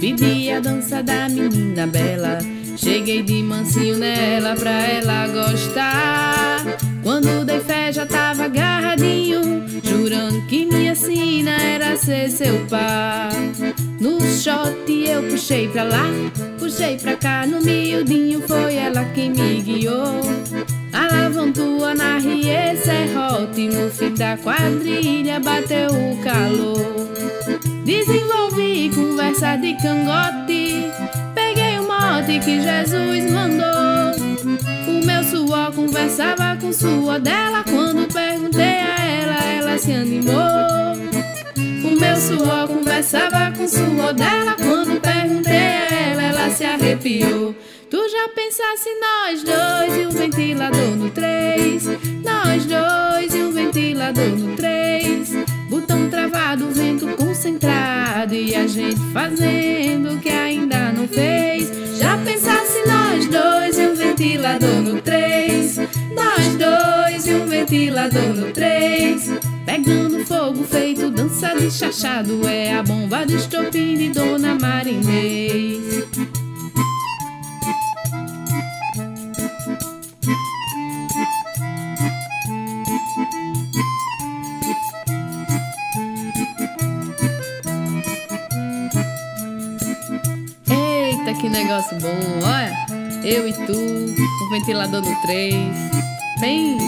Pedi 0.00 0.50
a 0.50 0.60
dança 0.60 1.02
da 1.02 1.28
menina 1.28 1.86
bela. 1.86 2.38
Cheguei 2.76 3.22
de 3.22 3.42
mansinho 3.42 3.96
nela 3.96 4.54
pra 4.56 4.86
ela 4.88 5.28
gostar. 5.28 6.64
Quando 7.02 7.44
dei 7.44 7.60
fé 7.60 7.92
já 7.92 8.04
tava 8.04 8.44
agarradinho, 8.44 9.64
jurando 9.82 10.44
que 10.46 10.66
minha 10.66 10.94
sina 10.94 11.52
era 11.52 11.96
ser 11.96 12.30
seu 12.30 12.66
par. 12.66 13.32
No 14.00 14.20
shot 14.20 14.90
eu 14.90 15.22
puxei 15.22 15.68
pra 15.68 15.84
lá, 15.84 16.06
puxei 16.64 16.96
pra 16.96 17.14
cá, 17.14 17.46
no 17.46 17.60
miudinho 17.60 18.40
foi 18.48 18.76
ela 18.76 19.04
quem 19.14 19.30
me 19.30 19.60
guiou. 19.60 20.22
Alavantua 20.94 21.94
na 21.94 22.16
rie 22.16 22.74
serrote, 22.76 23.68
no 23.68 23.90
fim 23.90 24.14
da 24.14 24.38
quadrilha 24.38 25.38
bateu 25.40 25.90
o 25.90 26.16
calor. 26.22 27.10
Desenvolvi 27.84 28.90
conversa 28.94 29.56
de 29.56 29.76
cangote, 29.82 30.90
peguei 31.34 31.78
o 31.78 31.82
mote 31.82 32.38
que 32.42 32.62
Jesus 32.62 33.30
mandou. 33.30 34.14
O 34.88 35.04
meu 35.04 35.22
suor 35.22 35.70
conversava 35.70 36.56
com 36.58 36.72
suor 36.72 37.20
dela, 37.20 37.62
quando 37.64 38.10
perguntei 38.10 38.80
a 38.80 39.04
ela, 39.04 39.44
ela 39.44 39.78
se 39.78 39.92
animou. 39.92 40.94
O 41.58 42.00
meu 42.00 42.16
suor 42.16 42.68
conversava 42.68 43.52
com 43.54 43.68
suor 43.68 44.14
dela, 44.14 44.56
arrepiou. 46.94 47.54
Tu 47.90 48.08
já 48.08 48.28
pensasse 48.28 48.88
nós 48.98 49.42
dois 49.42 49.96
e 49.96 50.06
o 50.06 50.10
ventilador 50.10 50.96
no 50.96 51.10
três, 51.10 51.84
nós 52.24 52.64
dois 52.64 53.34
e 53.34 53.42
o 53.42 53.52
ventilador 53.52 54.30
no 54.30 54.56
três, 54.56 55.30
botão 55.68 56.08
travado, 56.08 56.70
vento 56.70 57.06
concentrado 57.16 58.34
e 58.34 58.54
a 58.54 58.66
gente 58.66 58.98
fazendo 59.12 60.14
o 60.14 60.18
que 60.18 60.28
ainda 60.28 60.92
não 60.92 61.06
fez. 61.06 61.70
Já 61.98 62.16
pensasse 62.18 62.82
nós 62.86 63.26
dois 63.26 63.78
e 63.78 63.86
um 63.86 63.94
ventilador 63.94 64.80
no 64.82 65.00
três, 65.00 65.76
nós 65.76 66.56
dois 66.56 67.26
e 67.26 67.34
um 67.34 67.46
ventilador 67.46 68.34
no 68.34 68.50
três, 68.50 69.30
pegando 69.64 70.24
fogo 70.26 70.64
feito 70.64 71.10
dança 71.10 71.54
de 71.54 71.70
chachado 71.70 72.46
é 72.48 72.74
a 72.74 72.82
bomba 72.82 73.24
do 73.24 73.36
estopim 73.36 73.96
de 73.96 74.08
Dona 74.10 74.56
Marinês. 74.56 76.43
Negócio 91.54 91.96
bom, 92.00 92.18
olha. 92.42 92.74
Eu 93.24 93.48
e 93.48 93.52
tu, 93.52 93.72
o 93.72 94.50
ventilador 94.50 95.00
no 95.00 95.22
3. 95.22 95.54
Pense. 96.40 96.84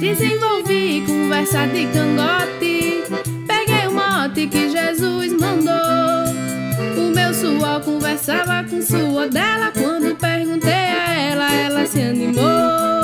Desenvolvi 0.00 1.04
conversa 1.06 1.66
de 1.68 1.86
cangote. 1.86 3.04
Peguei 3.46 3.86
o 3.86 3.92
mote 3.94 4.48
que 4.48 4.68
Jesus 4.68 5.32
mandou. 5.40 6.34
O 6.98 7.14
meu 7.14 7.32
suor 7.32 7.80
conversava 7.80 8.68
com 8.68 8.82
suor 8.82 9.30
dela. 9.30 9.70
Quando 9.72 10.16
perguntei 10.16 10.72
a 10.72 11.14
ela, 11.14 11.54
ela 11.54 11.86
se 11.86 12.02
animou. 12.02 13.03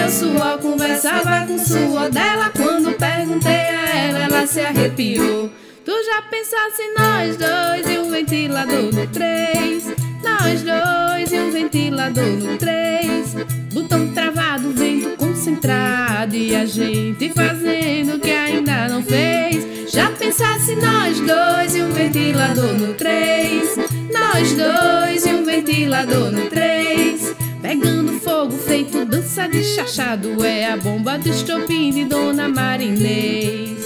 Meu 0.00 0.08
suor 0.08 0.58
conversava 0.60 1.46
com 1.46 1.58
suor 1.58 2.08
dela. 2.10 2.50
Quando 2.56 2.90
perguntei 2.96 3.52
a 3.52 3.98
ela, 3.98 4.18
ela 4.20 4.46
se 4.46 4.58
arrepiou. 4.60 5.50
Tu 5.84 5.92
já 6.04 6.22
pensasse 6.22 6.82
nós 6.98 7.36
dois 7.36 7.86
e 7.86 7.98
um 7.98 8.10
ventilador 8.10 8.94
no 8.94 9.06
três. 9.08 9.84
Nós 10.24 10.62
dois 10.62 11.30
e 11.30 11.38
um 11.38 11.50
ventilador 11.50 12.24
no 12.24 12.56
três. 12.56 13.34
Botão 13.74 14.10
travado, 14.14 14.72
vento 14.72 15.18
concentrado 15.18 16.34
e 16.34 16.56
a 16.56 16.64
gente 16.64 17.30
fazendo 17.34 18.14
o 18.14 18.18
que 18.18 18.30
ainda 18.30 18.88
não 18.88 19.02
fez. 19.02 19.92
Já 19.92 20.10
pensasse 20.12 20.76
nós 20.76 21.20
dois 21.20 21.76
e 21.76 21.82
um 21.82 21.90
ventilador 21.90 22.72
no 22.72 22.94
três. 22.94 23.76
Nós 24.10 24.50
dois 24.54 25.26
e 25.26 25.28
um 25.28 25.44
ventilador 25.44 26.32
no 26.32 26.48
três. 26.48 27.36
Pegando 27.60 28.18
fogo 28.20 28.56
feito 28.56 29.04
dança 29.40 29.48
de 29.48 29.64
chachado 29.64 30.44
É 30.44 30.66
a 30.66 30.76
bomba 30.76 31.16
do 31.18 31.28
estopim 31.28 31.90
de 31.90 32.04
Dona 32.04 32.48
Marinês 32.48 33.78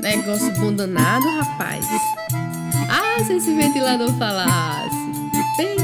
Negócio 0.00 0.52
bom 0.60 0.72
danado, 0.72 1.26
rapaz 1.38 1.84
Ah, 2.90 3.24
se 3.24 3.34
esse 3.34 3.54
ventilador 3.54 4.12
falasse 4.18 4.94
Bem... 5.56 5.76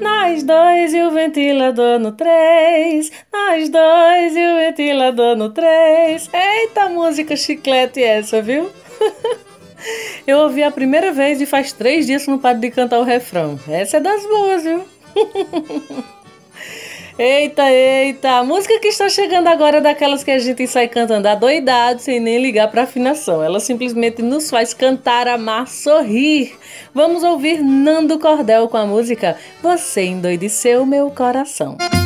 Nós 0.00 0.42
dois 0.42 0.92
e 0.92 1.02
o 1.02 1.10
ventilador 1.10 1.98
no 1.98 2.12
três. 2.12 3.10
Nós 3.32 3.68
dois 3.68 4.36
e 4.36 4.46
o 4.46 4.56
ventilador 4.56 5.36
no 5.36 5.50
três. 5.50 6.28
Eita, 6.32 6.88
música 6.88 7.36
chiclete 7.36 8.02
essa, 8.02 8.42
viu? 8.42 8.70
Eu 10.26 10.38
ouvi 10.38 10.62
a 10.62 10.70
primeira 10.70 11.12
vez 11.12 11.40
e 11.40 11.46
faz 11.46 11.72
três 11.72 12.06
dias 12.06 12.24
que 12.24 12.30
não 12.30 12.38
paro 12.38 12.58
de 12.58 12.70
cantar 12.70 12.98
o 12.98 13.04
refrão. 13.04 13.58
Essa 13.68 13.98
é 13.98 14.00
das 14.00 14.22
boas, 14.26 14.62
viu? 14.62 14.84
Eita, 17.18 17.72
eita! 17.72 18.30
A 18.32 18.44
música 18.44 18.78
que 18.78 18.88
está 18.88 19.08
chegando 19.08 19.46
agora 19.46 19.78
é 19.78 19.80
daquelas 19.80 20.22
que 20.22 20.30
a 20.30 20.38
gente 20.38 20.66
sai 20.66 20.86
cantando 20.86 21.26
adoidado 21.26 21.98
sem 21.98 22.20
nem 22.20 22.42
ligar 22.42 22.70
para 22.70 22.82
afinação. 22.82 23.42
Ela 23.42 23.58
simplesmente 23.58 24.20
nos 24.20 24.50
faz 24.50 24.74
cantar, 24.74 25.26
amar, 25.26 25.66
sorrir. 25.66 26.52
Vamos 26.92 27.24
ouvir 27.24 27.62
Nando 27.62 28.18
Cordel 28.18 28.68
com 28.68 28.76
a 28.76 28.84
música 28.84 29.34
Você 29.62 30.04
Endoideceu 30.04 30.84
Meu 30.84 31.10
Coração. 31.10 31.78
Você 31.80 32.05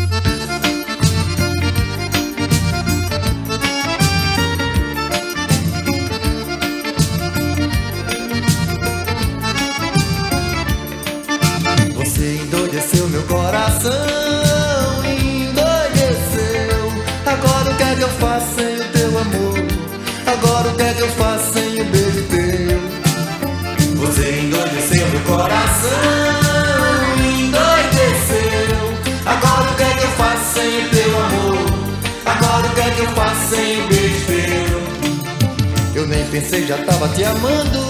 pensei, 36.30 36.66
já 36.66 36.78
tava 36.78 37.08
te 37.08 37.24
amando. 37.24 37.80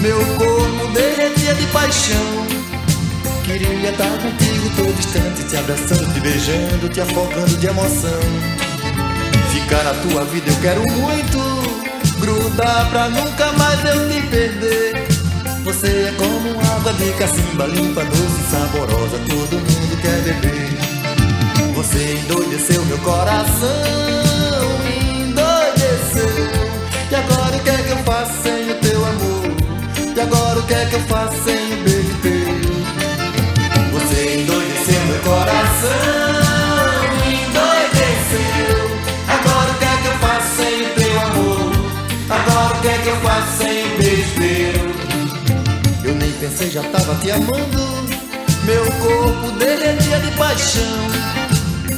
Meu 0.00 0.18
corpo 0.36 0.86
derretia 0.92 1.54
de 1.54 1.66
paixão. 1.66 2.46
Queria 3.44 3.90
estar 3.90 4.10
contigo 4.18 4.70
todo 4.76 4.98
instante, 4.98 5.44
te 5.44 5.56
abraçando, 5.56 6.12
te 6.14 6.20
beijando, 6.20 6.88
te 6.88 7.00
afogando 7.00 7.56
de 7.56 7.66
emoção. 7.66 8.20
Ficar 9.52 9.82
na 9.84 9.94
tua 9.94 10.24
vida 10.24 10.50
eu 10.50 10.56
quero 10.60 10.80
muito, 10.82 11.38
grudar 12.20 12.88
pra 12.90 13.08
nunca 13.08 13.52
mais 13.52 13.84
eu 13.84 14.08
te 14.08 14.26
perder. 14.28 15.06
Você 15.64 15.86
é 15.86 16.14
como 16.16 16.60
água 16.76 16.92
de 16.94 17.12
cacimba, 17.12 17.66
limpa, 17.66 18.04
doce, 18.04 18.50
saborosa, 18.50 19.18
todo 19.28 19.54
mundo 19.58 20.00
quer 20.00 20.20
beber. 20.22 20.72
Você 21.74 22.18
endoideceu 22.24 22.84
meu 22.84 22.98
coração, 22.98 24.31
que 27.62 27.70
é 27.70 27.76
que 27.76 27.90
eu 27.90 27.96
faço 27.98 28.32
sem 28.42 28.70
o 28.70 28.74
teu 28.74 29.04
amor? 29.04 29.42
E 30.16 30.20
agora 30.20 30.58
o 30.58 30.62
que 30.64 30.74
é 30.74 30.84
que 30.86 30.94
eu 30.94 31.00
faço 31.02 31.44
sem 31.44 31.72
o 31.72 31.84
beijo 31.84 32.14
teu? 32.22 32.72
Você 33.92 34.40
endoideceu 34.40 35.00
meu 35.06 35.18
coração, 35.20 35.90
endoideceu. 37.26 38.90
Agora 39.28 39.70
o 39.70 39.74
que 39.78 39.84
é 39.84 39.96
que 40.02 40.08
eu 40.08 40.18
faço 40.18 40.56
sem 40.56 40.82
o 40.82 40.88
teu 40.94 41.20
amor? 41.20 41.72
Agora 42.30 42.74
o 42.74 42.80
que 42.80 42.88
é 42.88 42.98
que 42.98 43.08
eu 43.08 43.16
faço 43.20 43.58
sem 43.58 43.84
o 43.84 43.96
beijo? 43.96 44.22
Eu 46.04 46.14
nem 46.14 46.32
pensei, 46.32 46.70
já 46.70 46.82
tava 46.82 47.14
te 47.16 47.30
amando. 47.30 47.92
Meu 48.64 48.84
corpo 48.84 49.50
derretia 49.58 50.18
de 50.18 50.30
paixão. 50.32 50.82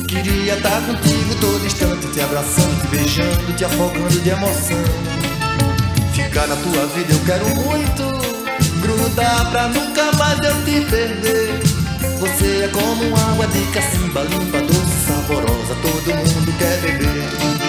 Queria 0.07 0.55
estar 0.55 0.81
contigo 0.83 1.35
todo 1.41 1.65
instante, 1.65 2.07
te 2.09 2.21
abraçando, 2.21 2.81
te 2.83 2.87
beijando, 2.89 3.53
te 3.57 3.65
afogando 3.65 4.21
de 4.21 4.31
emoção. 4.31 5.24
Ficar 6.35 6.49
na 6.49 6.57
tua 6.57 6.87
vida 6.89 7.13
eu 7.13 7.21
quero 7.25 7.47
muito. 7.47 8.03
Grudar 8.83 9.51
pra 9.53 9.69
nunca 9.69 10.11
mais 10.19 10.41
eu 10.41 10.65
te 10.65 10.81
perder. 10.91 11.63
Você 12.19 12.65
é 12.65 12.69
como 12.73 13.17
água 13.17 13.47
de 13.47 13.61
cacimba, 13.67 14.23
limpa, 14.23 14.59
doce, 14.63 15.07
saborosa, 15.07 15.77
todo 15.81 16.13
mundo 16.17 16.59
quer 16.59 16.81
beber. 16.81 17.65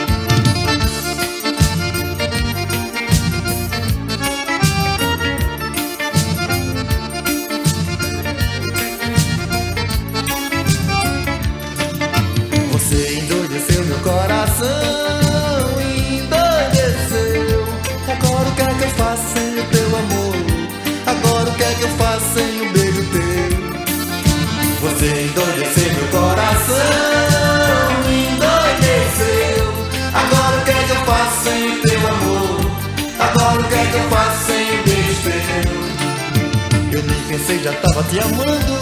Pensei 37.38 37.60
já 37.60 37.74
tava 37.74 38.04
te 38.04 38.20
amando. 38.20 38.76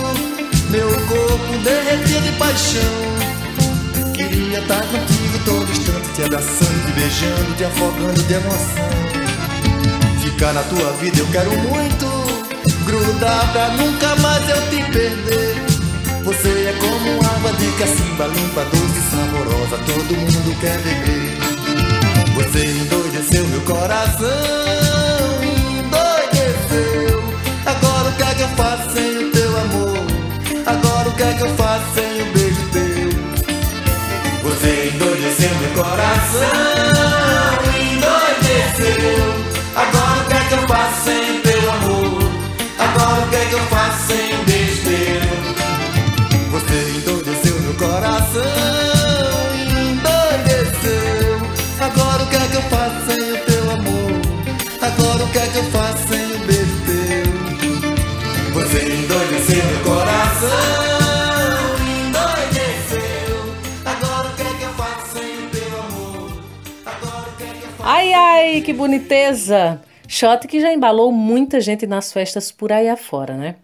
Meu 0.70 0.90
corpo 1.08 1.58
derretia 1.64 2.22
de 2.22 2.32
paixão. 2.34 4.14
Queria 4.14 4.60
estar 4.60 4.82
contigo 4.82 5.40
todo 5.44 5.72
instante 5.72 6.10
Te 6.14 6.24
abraçando, 6.24 6.86
te 6.86 6.92
beijando, 6.92 7.56
te 7.58 7.64
afogando 7.64 8.24
de 8.24 8.34
emoção. 8.34 8.90
Ficar 10.22 10.54
na 10.54 10.62
tua 10.64 10.92
vida 10.94 11.20
eu 11.20 11.28
quero 11.28 11.52
muito. 11.52 12.06
Grudar 12.86 13.52
pra 13.52 13.70
nunca 13.70 14.16
mais 14.18 14.48
eu 14.50 14.62
te 14.70 14.84
perder. 14.92 15.56
Você 16.24 16.48
é 16.48 16.76
como 16.80 17.26
água 17.36 17.52
de 17.54 17.70
cacimba 17.74 18.28
Limpa, 18.28 18.64
doce, 18.64 19.02
saborosa 19.12 19.78
Todo 19.86 20.16
mundo 20.16 20.60
quer 20.62 20.78
beber. 20.78 21.38
Você 22.36 22.66
endoideceu 22.66 23.48
meu 23.48 23.62
coração 23.62 24.93
que 28.36 28.42
eu 28.42 28.48
faço 28.50 28.90
sem 28.94 29.18
o 29.18 29.32
teu 29.32 29.58
amor? 29.58 29.98
Agora 30.66 31.10
o 31.10 31.14
que 31.14 31.24
é 31.24 31.34
que 31.34 31.44
eu 31.44 31.56
faço 31.56 31.86
sem 31.94 32.22
o 32.22 32.26
beijo 32.34 32.70
teu? 32.72 33.10
Você 34.44 34.92
endoideceu 34.94 35.50
meu 35.56 35.84
coração, 35.84 36.50
endoideceu. 37.94 39.26
Agora 39.76 40.22
o 40.22 40.26
que 40.28 40.34
é 40.34 40.40
que 40.48 40.54
eu 40.54 40.68
faço 40.68 41.04
sem 41.04 41.42
teu 41.42 41.72
amor? 41.72 42.32
Agora 42.80 43.22
o 43.22 43.30
que 43.30 43.36
é 43.36 43.46
que 43.46 43.54
eu 43.54 43.60
faço 43.68 44.08
sem 44.08 44.23
que 68.74 68.78
boniteza! 68.78 69.80
Shot 70.08 70.48
que 70.48 70.60
já 70.60 70.74
embalou 70.74 71.12
muita 71.12 71.62
gente 71.62 71.86
nas 71.86 72.12
festas 72.12 72.52
por 72.52 72.72
aí 72.72 72.90
afora, 72.90 73.36
né? 73.36 73.56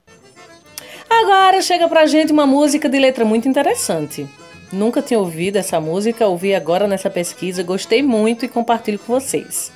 Agora 1.09 1.63
chega 1.63 1.87
pra 1.87 2.05
gente 2.05 2.31
uma 2.31 2.45
música 2.45 2.87
de 2.87 2.99
letra 2.99 3.25
muito 3.25 3.49
interessante. 3.49 4.27
Nunca 4.71 5.01
tinha 5.01 5.19
ouvido 5.19 5.55
essa 5.55 5.81
música, 5.81 6.27
ouvi 6.27 6.53
agora 6.53 6.87
nessa 6.87 7.09
pesquisa, 7.09 7.63
gostei 7.63 8.03
muito 8.03 8.45
e 8.45 8.47
compartilho 8.47 8.99
com 8.99 9.19
vocês. 9.19 9.71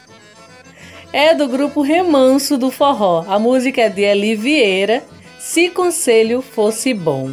É 1.12 1.34
do 1.34 1.48
grupo 1.48 1.82
Remanso 1.82 2.56
do 2.56 2.70
Forró. 2.70 3.26
A 3.28 3.40
música 3.40 3.82
é 3.82 3.90
de 3.90 4.04
Eli 4.04 4.36
Vieira 4.36 5.04
se 5.40 5.68
conselho 5.70 6.44
fosse 6.44 6.94
bom. 6.94 7.32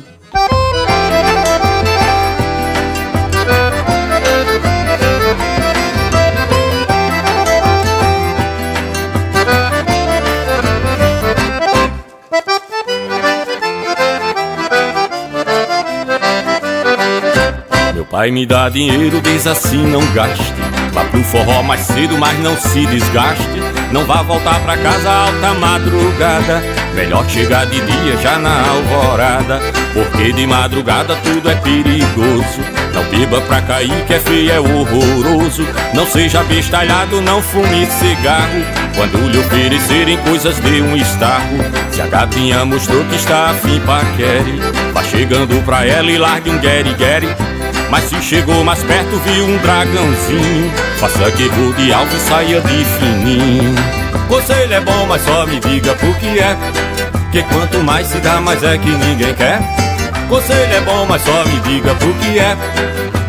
Pai 18.10 18.32
me 18.32 18.44
dá 18.44 18.68
dinheiro, 18.68 19.20
diz 19.20 19.46
assim: 19.46 19.86
não 19.86 20.04
gaste. 20.12 20.52
Vá 20.92 21.04
pro 21.04 21.22
forró 21.22 21.62
mais 21.62 21.82
cedo, 21.82 22.18
mas 22.18 22.36
não 22.40 22.56
se 22.56 22.84
desgaste. 22.86 23.62
Não 23.92 24.04
vá 24.04 24.22
voltar 24.22 24.60
pra 24.60 24.76
casa 24.76 25.08
alta 25.08 25.54
madrugada. 25.54 26.62
Melhor 26.94 27.24
chegar 27.28 27.66
de 27.66 27.80
dia 27.80 28.16
já 28.20 28.38
na 28.38 28.68
alvorada. 28.68 29.60
Porque 29.94 30.32
de 30.32 30.46
madrugada 30.46 31.14
tudo 31.22 31.48
é 31.48 31.54
perigoso. 31.54 32.60
Não 32.92 33.04
beba 33.04 33.40
pra 33.42 33.62
cair 33.62 34.04
que 34.06 34.14
é 34.14 34.18
feio, 34.18 34.52
é 34.52 34.60
horroroso. 34.60 35.64
Não 35.94 36.04
seja 36.06 36.42
bestalhado, 36.42 37.20
não 37.20 37.40
fume 37.40 37.86
cigarro. 37.86 38.64
Quando 38.96 39.30
lhe 39.30 39.38
oferecerem 39.38 40.18
coisas 40.18 40.58
dê 40.58 40.80
um 40.80 40.96
estarro. 40.96 41.58
Se 41.92 42.02
a 42.02 42.08
gatinha 42.08 42.64
mostrou 42.64 43.04
que 43.04 43.14
está 43.14 43.50
afim 43.50 43.80
paquere. 43.80 44.60
Vá 44.92 45.04
chegando 45.04 45.64
pra 45.64 45.86
ela 45.86 46.10
e 46.10 46.18
largue 46.18 46.50
um 46.50 46.58
gueri-gueri 46.58 47.28
mas 47.90 48.04
se 48.04 48.22
chegou 48.22 48.62
mais 48.62 48.82
perto 48.84 49.20
viu 49.26 49.44
um 49.44 49.58
dragãozinho. 49.58 50.72
Faça 50.98 51.30
que 51.32 51.48
de 51.48 51.92
alvo 51.92 52.16
e 52.16 52.20
saia 52.20 52.60
de 52.60 52.84
fininho. 52.84 53.74
Conselho 54.28 54.72
é 54.72 54.80
bom, 54.80 55.06
mas 55.08 55.22
só 55.22 55.44
me 55.44 55.58
diga 55.58 55.94
por 55.94 56.16
que 56.16 56.38
é. 56.38 56.56
Que 57.32 57.42
quanto 57.42 57.78
mais 57.78 58.06
se 58.06 58.18
dá, 58.18 58.40
mais 58.40 58.62
é 58.62 58.78
que 58.78 58.90
ninguém 58.90 59.34
quer. 59.34 59.60
Conselho 60.28 60.72
é 60.72 60.80
bom, 60.82 61.04
mas 61.08 61.22
só 61.22 61.44
me 61.44 61.60
diga 61.60 61.94
por 61.96 62.14
que 62.14 62.38
é. 62.38 62.56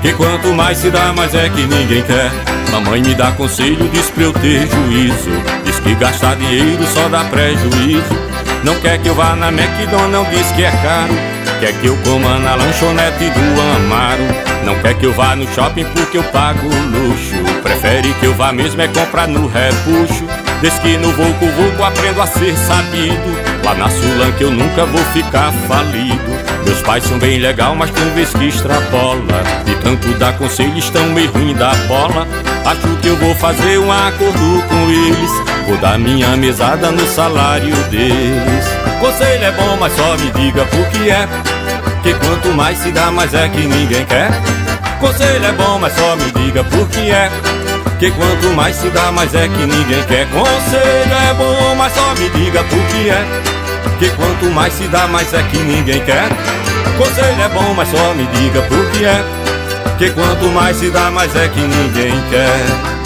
Que 0.02 0.14
quanto 0.14 0.54
mais 0.54 0.78
se 0.78 0.90
dá, 0.92 1.12
mais 1.12 1.34
é 1.34 1.50
que 1.50 1.64
ninguém 1.64 2.04
quer. 2.04 2.32
Mamãe 2.72 3.02
me 3.02 3.16
dá 3.16 3.32
conselho, 3.32 3.90
diz 3.92 4.10
pra 4.12 4.24
eu 4.24 4.34
ter 4.34 4.68
juízo. 4.68 5.32
Diz 5.66 5.80
que 5.80 5.96
gastar 5.96 6.36
dinheiro 6.36 6.86
só 6.94 7.10
dá 7.10 7.24
prejuízo. 7.26 8.32
Não 8.64 8.76
quer 8.76 9.00
que 9.00 9.10
eu 9.10 9.16
vá 9.16 9.36
na 9.36 9.50
McDonald's, 9.50 10.30
diz 10.32 10.52
que 10.52 10.64
é 10.64 10.72
caro. 10.72 11.14
Quer 11.60 11.74
que 11.74 11.88
eu 11.88 11.98
coma 12.04 12.40
na 12.40 12.56
lanchonete 12.56 13.30
do 13.30 13.62
Amaro 13.62 14.51
Não 14.66 14.76
quer 14.80 14.94
que 14.96 15.06
eu 15.06 15.14
vá 15.14 15.36
no 15.36 15.48
shopping 15.54 15.86
porque 15.86 16.18
eu 16.18 16.24
pago 16.26 16.68
luxo. 16.68 17.62
Prefere 17.64 18.14
que 18.16 18.26
eu 18.26 18.34
vá 18.34 18.52
mesmo 18.52 18.82
é 18.82 18.88
comprar 18.88 19.28
no 19.28 19.48
repuxo. 19.48 20.26
Desde 20.62 20.80
que 20.82 20.98
no 20.98 21.12
Volco 21.14 21.46
Volco 21.48 21.84
aprendo 21.84 22.22
a 22.22 22.28
ser 22.28 22.56
sabido. 22.56 23.64
Lá 23.64 23.74
na 23.74 23.90
Sulan 23.90 24.32
que 24.38 24.44
eu 24.44 24.52
nunca 24.52 24.86
vou 24.86 25.04
ficar 25.06 25.52
falido. 25.68 26.32
Meus 26.66 26.82
pais 26.82 27.04
são 27.04 27.18
bem 27.18 27.40
legal, 27.40 27.76
mas 27.76 27.90
tem 27.92 28.10
vez 28.12 28.30
que 28.34 28.46
extrapola. 28.46 29.44
De 29.66 29.76
tanto 29.78 30.08
dar 30.20 30.38
conselho 30.38 30.78
estão 30.78 31.06
meio 31.10 31.32
ruim 31.32 31.54
da 31.56 31.74
bola. 31.88 32.28
Acho 32.66 32.96
que 33.02 33.08
eu 33.08 33.18
vou 33.18 33.34
fazer 33.36 33.80
um 33.80 33.92
acordo 33.92 34.64
com 34.68 34.90
eles. 34.90 35.32
Vou 35.68 35.78
dar 35.78 35.98
minha 35.98 36.38
mesada 36.38 36.92
no 36.92 37.06
salário 37.08 37.76
deles. 37.90 38.66
Conselho 39.00 39.44
é 39.44 39.52
bom, 39.52 39.78
mas 39.80 39.94
só 39.94 40.16
me 40.18 40.30
diga 40.32 40.64
por 40.66 40.88
que 40.90 41.10
é 41.10 41.28
que 42.04 42.14
quanto 42.16 42.50
mais 42.50 42.78
se 42.80 42.92
dá, 42.92 43.12
mais 43.12 43.34
é 43.34 43.48
que 43.50 43.66
ninguém 43.66 44.06
quer. 44.06 44.32
Conselho 45.00 45.46
é 45.46 45.52
bom, 45.52 45.80
mas 45.80 45.94
só 45.94 46.16
me 46.16 46.32
diga 46.32 46.64
por 46.64 46.88
que 46.90 47.12
é. 47.12 47.30
Que 48.00 48.12
quanto 48.12 48.50
mais 48.56 48.76
se 48.76 48.90
dá, 48.90 49.12
mais 49.12 49.34
é 49.36 49.48
que 49.48 49.66
ninguém 49.66 50.04
quer. 50.04 50.28
Conselho 50.28 51.14
é 51.30 51.34
bom, 51.36 51.76
mas 51.76 51.94
só 51.94 52.14
me 52.16 52.30
diga 52.30 52.64
por 52.64 52.80
que 52.88 53.10
é. 53.10 53.26
Que 54.00 54.10
quanto 54.12 54.46
mais 54.52 54.74
se 54.74 54.88
dá, 54.88 55.08
mais 55.08 55.32
é 55.34 55.44
que 55.44 55.58
ninguém 55.58 56.02
quer. 56.04 56.28
Conselho 56.98 57.42
é 57.42 57.50
bom, 57.50 57.74
mas 57.76 57.88
só 57.90 58.14
me 58.14 58.26
diga 58.28 58.62
por 58.64 58.86
que 58.92 59.06
é. 59.06 59.24
Que 59.98 60.10
quanto 60.12 60.46
mais 60.48 60.78
se 60.78 60.90
dá, 60.90 61.12
mais 61.12 61.36
é 61.36 61.48
que 61.48 61.60
ninguém 61.62 62.14
quer. 62.30 63.01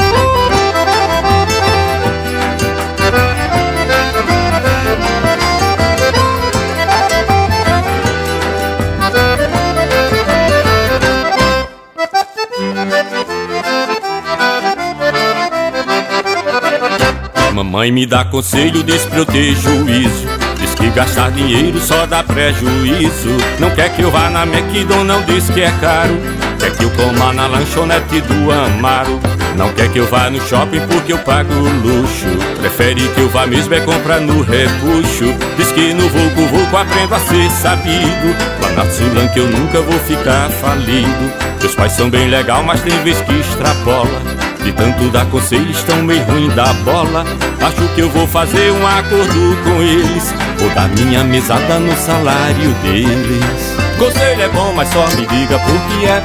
Mamãe 17.75 17.91
me 17.91 18.05
dá 18.05 18.23
conselho, 18.23 18.81
diz 18.83 19.03
pra 19.03 19.17
eu 19.17 19.25
ter 19.25 19.53
juízo. 19.53 20.25
Diz 20.57 20.73
que 20.75 20.89
gastar 20.91 21.29
dinheiro 21.31 21.77
só 21.81 22.05
dá 22.05 22.23
prejuízo. 22.23 23.35
Não 23.59 23.69
quer 23.69 23.93
que 23.93 24.01
eu 24.01 24.09
vá 24.09 24.29
na 24.29 24.43
McDonald's, 24.43 25.25
diz 25.25 25.49
que 25.49 25.59
é 25.59 25.69
caro. 25.81 26.17
Quer 26.57 26.73
que 26.73 26.85
eu 26.85 26.89
coma 26.91 27.33
na 27.33 27.47
lanchonete 27.47 28.21
do 28.21 28.49
Amaro. 28.49 29.19
Não 29.57 29.73
quer 29.73 29.91
que 29.91 29.99
eu 29.99 30.07
vá 30.07 30.29
no 30.29 30.39
shopping 30.47 30.87
porque 30.87 31.11
eu 31.11 31.17
pago 31.17 31.53
luxo. 31.53 32.27
Prefere 32.61 33.09
que 33.09 33.19
eu 33.19 33.27
vá 33.27 33.45
mesmo 33.45 33.73
é 33.73 33.81
comprar 33.81 34.21
no 34.21 34.41
repuxo. 34.41 35.35
Diz 35.57 35.69
que 35.73 35.93
no 35.93 36.07
vulco 36.07 36.45
vulco 36.45 36.77
aprendo 36.77 37.13
a 37.13 37.19
ser 37.19 37.51
sabido. 37.51 38.37
Lá 38.61 38.69
na 38.71 38.89
Sulan 38.89 39.27
que 39.33 39.41
eu 39.41 39.47
nunca 39.49 39.81
vou 39.81 39.99
ficar 39.99 40.49
falido. 40.49 41.33
Meus 41.59 41.75
pais 41.75 41.91
são 41.91 42.09
bem 42.09 42.29
legal, 42.29 42.63
mas 42.63 42.79
tem 42.79 42.97
vez 43.03 43.19
que 43.19 43.33
extrapola 43.33 44.44
de 44.65 44.71
tanto 44.71 45.09
dar 45.11 45.25
conselho 45.27 45.69
estão 45.69 46.01
meio 46.01 46.23
ruim 46.23 46.49
da 46.49 46.73
bola 46.73 47.23
Acho 47.61 47.87
que 47.93 48.01
eu 48.01 48.09
vou 48.09 48.27
fazer 48.27 48.71
um 48.71 48.87
acordo 48.87 49.63
com 49.63 49.81
eles. 49.81 50.33
Vou 50.59 50.69
dar 50.71 50.87
minha 50.89 51.23
mesada 51.23 51.79
no 51.79 51.95
salário 51.95 52.73
deles. 52.83 53.75
Conselho 53.97 54.41
é 54.41 54.49
bom, 54.49 54.71
mas 54.75 54.87
só 54.89 55.05
me 55.07 55.25
diga 55.25 55.57
por 55.59 55.79
que 55.87 56.05
é. 56.05 56.21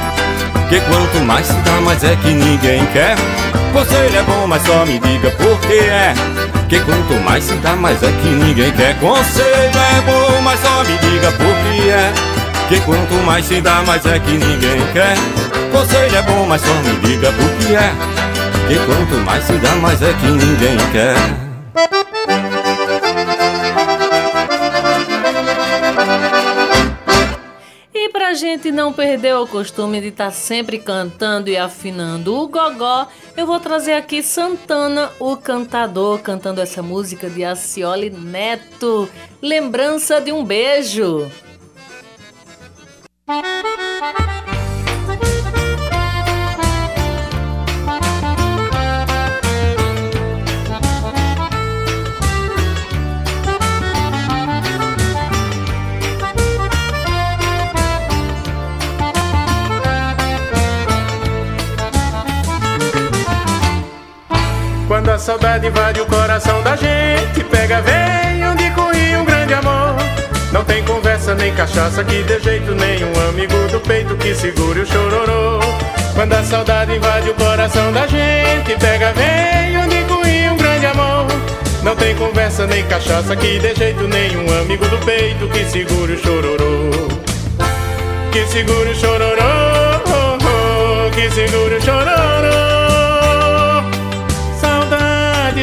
Que 0.69 0.81
quanto 0.81 1.25
mais 1.25 1.47
se 1.47 1.55
dá, 1.55 1.81
mais 1.81 2.05
é 2.05 2.15
que 2.17 2.29
ninguém 2.29 2.85
quer. 2.93 3.17
Conselho 3.73 4.19
é 4.19 4.23
bom, 4.23 4.47
mas 4.47 4.63
só 4.63 4.85
me 4.85 4.99
diga 4.99 5.31
por 5.31 5.59
que 5.61 5.79
é. 5.79 6.15
Que 6.69 6.81
quanto 6.81 7.15
mais 7.25 7.45
se 7.45 7.55
dá, 7.55 7.75
mais 7.75 8.03
é 8.03 8.13
que 8.13 8.29
ninguém 8.29 8.73
quer. 8.73 8.95
Conselho 8.97 9.73
é 9.75 10.01
bom, 10.03 10.43
mas 10.43 10.61
só 10.61 10.85
me 10.85 10.99
diga 10.99 11.33
por 11.33 11.55
que 11.57 11.91
é. 11.91 12.13
Que 12.69 12.81
quanto 12.81 13.15
mais 13.25 13.47
se 13.47 13.61
dá, 13.63 13.83
mais 13.83 14.05
é 14.05 14.19
que 14.19 14.33
ninguém 14.33 14.81
quer. 14.93 15.17
Conselho 15.73 16.17
é 16.17 16.23
bom, 16.23 16.45
mas 16.47 16.61
só 16.61 16.75
me 16.83 16.97
diga 17.01 17.33
por 17.33 17.51
que 17.59 17.75
é 17.75 18.21
Que 18.71 18.79
quanto 18.87 19.17
mais 19.25 19.43
se 19.43 19.55
dá, 19.55 19.75
mais 19.83 20.01
é 20.01 20.13
que 20.13 20.27
ninguém 20.27 20.77
quer 20.93 21.51
pra 28.13 28.35
gente 28.35 28.71
não 28.71 28.93
perder 28.93 29.35
o 29.35 29.47
costume 29.47 30.01
de 30.01 30.09
estar 30.09 30.27
tá 30.27 30.31
sempre 30.31 30.79
cantando 30.79 31.51
e 31.51 31.57
afinando 31.57 32.33
o 32.37 32.47
gogó, 32.47 33.09
eu 33.37 33.45
vou 33.45 33.59
trazer 33.59 33.95
aqui 33.95 34.23
Santana, 34.23 35.11
o 35.19 35.37
cantador, 35.37 36.21
cantando 36.21 36.61
essa 36.61 36.81
música 36.81 37.29
de 37.29 37.45
Acioli 37.45 38.09
Neto, 38.09 39.09
Lembrança 39.43 40.21
de 40.21 40.31
um 40.31 40.45
Beijo. 40.45 41.29
Quando 43.27 43.60
saudade 65.21 65.67
invade 65.67 66.01
o 66.01 66.07
coração 66.07 66.63
da 66.63 66.75
gente. 66.75 67.45
Pega, 67.51 67.83
vem, 67.83 68.49
onde 68.49 68.71
corria 68.71 69.21
um 69.21 69.25
grande 69.25 69.53
amor. 69.53 69.97
Não 70.51 70.65
tem 70.65 70.83
conversa 70.83 71.35
nem 71.35 71.55
cachaça 71.55 72.03
que 72.03 72.25
dê 72.25 72.41
jeito 72.41 72.75
nenhum 72.75 73.13
Amigo 73.29 73.55
do 73.71 73.79
peito 73.81 74.17
que 74.17 74.35
segure 74.35 74.81
o 74.81 74.87
chororô. 74.87 75.61
Quando 76.15 76.33
a 76.33 76.43
saudade 76.43 76.97
invade 76.97 77.31
o 77.31 77.35
coração 77.35 77.93
da 77.93 78.05
gente 78.07 78.77
Pega, 78.81 79.13
vem, 79.13 79.79
onde 79.79 80.03
corria 80.05 80.53
um 80.53 80.57
grande 80.57 80.87
amor. 80.87 81.27
Não 81.85 81.95
tem 81.95 82.17
conversa 82.17 82.67
nem 82.67 82.85
cachaça 82.87 83.37
que 83.37 83.61
dê 83.61 83.75
jeito 83.75 84.09
nenhum 84.09 84.61
Amigo 84.61 84.87
do 84.89 84.99
peito 85.05 85.47
que 85.49 85.65
segure 85.67 86.15
o 86.15 86.19
chororô. 86.19 86.91
Que 88.33 88.47
segure 88.47 88.91
o 88.91 88.95
chororô 88.95 89.41
Que 91.15 91.31
segure 91.31 91.77
o 91.77 91.83
chororô 91.83 92.90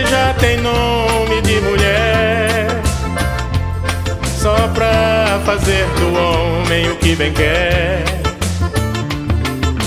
já 0.10 0.34
tem 0.34 0.58
nome 0.58 1.42
de 1.42 1.60
mulher. 1.62 2.68
Só 4.38 4.56
pra 4.74 5.40
fazer 5.46 5.86
do 6.00 6.14
homem 6.18 6.90
o 6.90 6.96
que 6.98 7.16
bem 7.16 7.34
quer. 7.34 8.04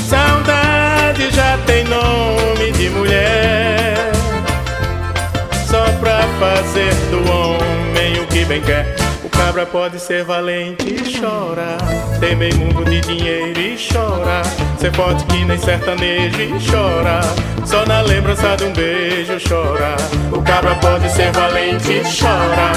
Saudade 0.08 1.30
já 1.30 1.58
tem 1.66 1.84
nome 1.84 2.72
de 2.72 2.90
mulher. 2.90 4.12
Só 5.68 5.84
pra 6.00 6.22
fazer 6.38 6.94
do 7.10 7.18
homem 7.30 8.20
o 8.20 8.26
que 8.26 8.44
bem 8.44 8.60
quer 8.60 8.99
cabra 9.40 9.64
pode 9.64 9.98
ser 9.98 10.22
valente 10.22 10.86
e 10.86 11.18
chora. 11.18 11.78
Tem 12.20 12.36
meio 12.36 12.56
mundo 12.58 12.84
de 12.84 13.00
dinheiro 13.00 13.58
e 13.58 13.74
chora. 13.74 14.42
Ser 14.78 14.92
forte 14.92 15.24
que 15.24 15.44
nem 15.46 15.58
sertanejo 15.58 16.40
e 16.42 16.52
chora. 16.70 17.20
Só 17.64 17.86
na 17.86 18.02
lembrança 18.02 18.54
de 18.56 18.64
um 18.64 18.72
beijo 18.72 19.38
chora. 19.48 19.96
O 20.30 20.42
cabra 20.42 20.74
pode 20.74 21.10
ser 21.10 21.32
valente 21.32 21.90
e 21.90 22.02
chora. 22.02 22.72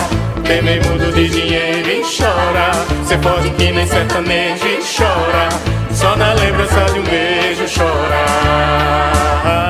Tem 0.47 0.61
meio 0.61 0.81
mundo 0.87 1.13
de 1.13 1.27
dinheiro 1.27 1.89
e 1.89 2.01
chora. 2.01 2.71
Ser 3.05 3.19
forte 3.21 3.49
que 3.51 3.71
nem 3.71 3.85
sertanejo 3.85 4.65
e 4.65 4.79
chora. 4.97 5.49
Só 5.91 6.15
na 6.15 6.33
lembrança 6.33 6.85
de 6.93 6.99
um 6.99 7.03
beijo 7.03 7.65
chora. 7.77 9.62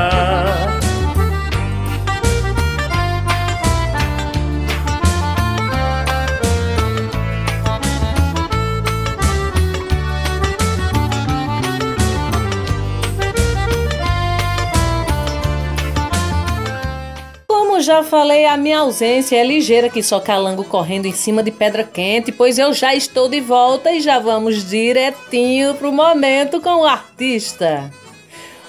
Já 17.83 18.01
falei, 18.01 18.45
a 18.45 18.57
minha 18.57 18.79
ausência 18.79 19.35
é 19.35 19.43
ligeira 19.43 19.89
que 19.89 20.01
só 20.01 20.19
calango 20.19 20.63
correndo 20.63 21.05
em 21.05 21.11
cima 21.11 21.43
de 21.43 21.51
pedra 21.51 21.83
quente, 21.83 22.31
pois 22.31 22.57
eu 22.57 22.73
já 22.73 22.95
estou 22.95 23.29
de 23.29 23.39
volta 23.39 23.91
e 23.91 23.99
já 23.99 24.17
vamos 24.17 24.67
direitinho 24.67 25.75
pro 25.75 25.91
momento 25.91 26.59
com 26.59 26.81
o 26.81 26.85
artista. 26.85 27.91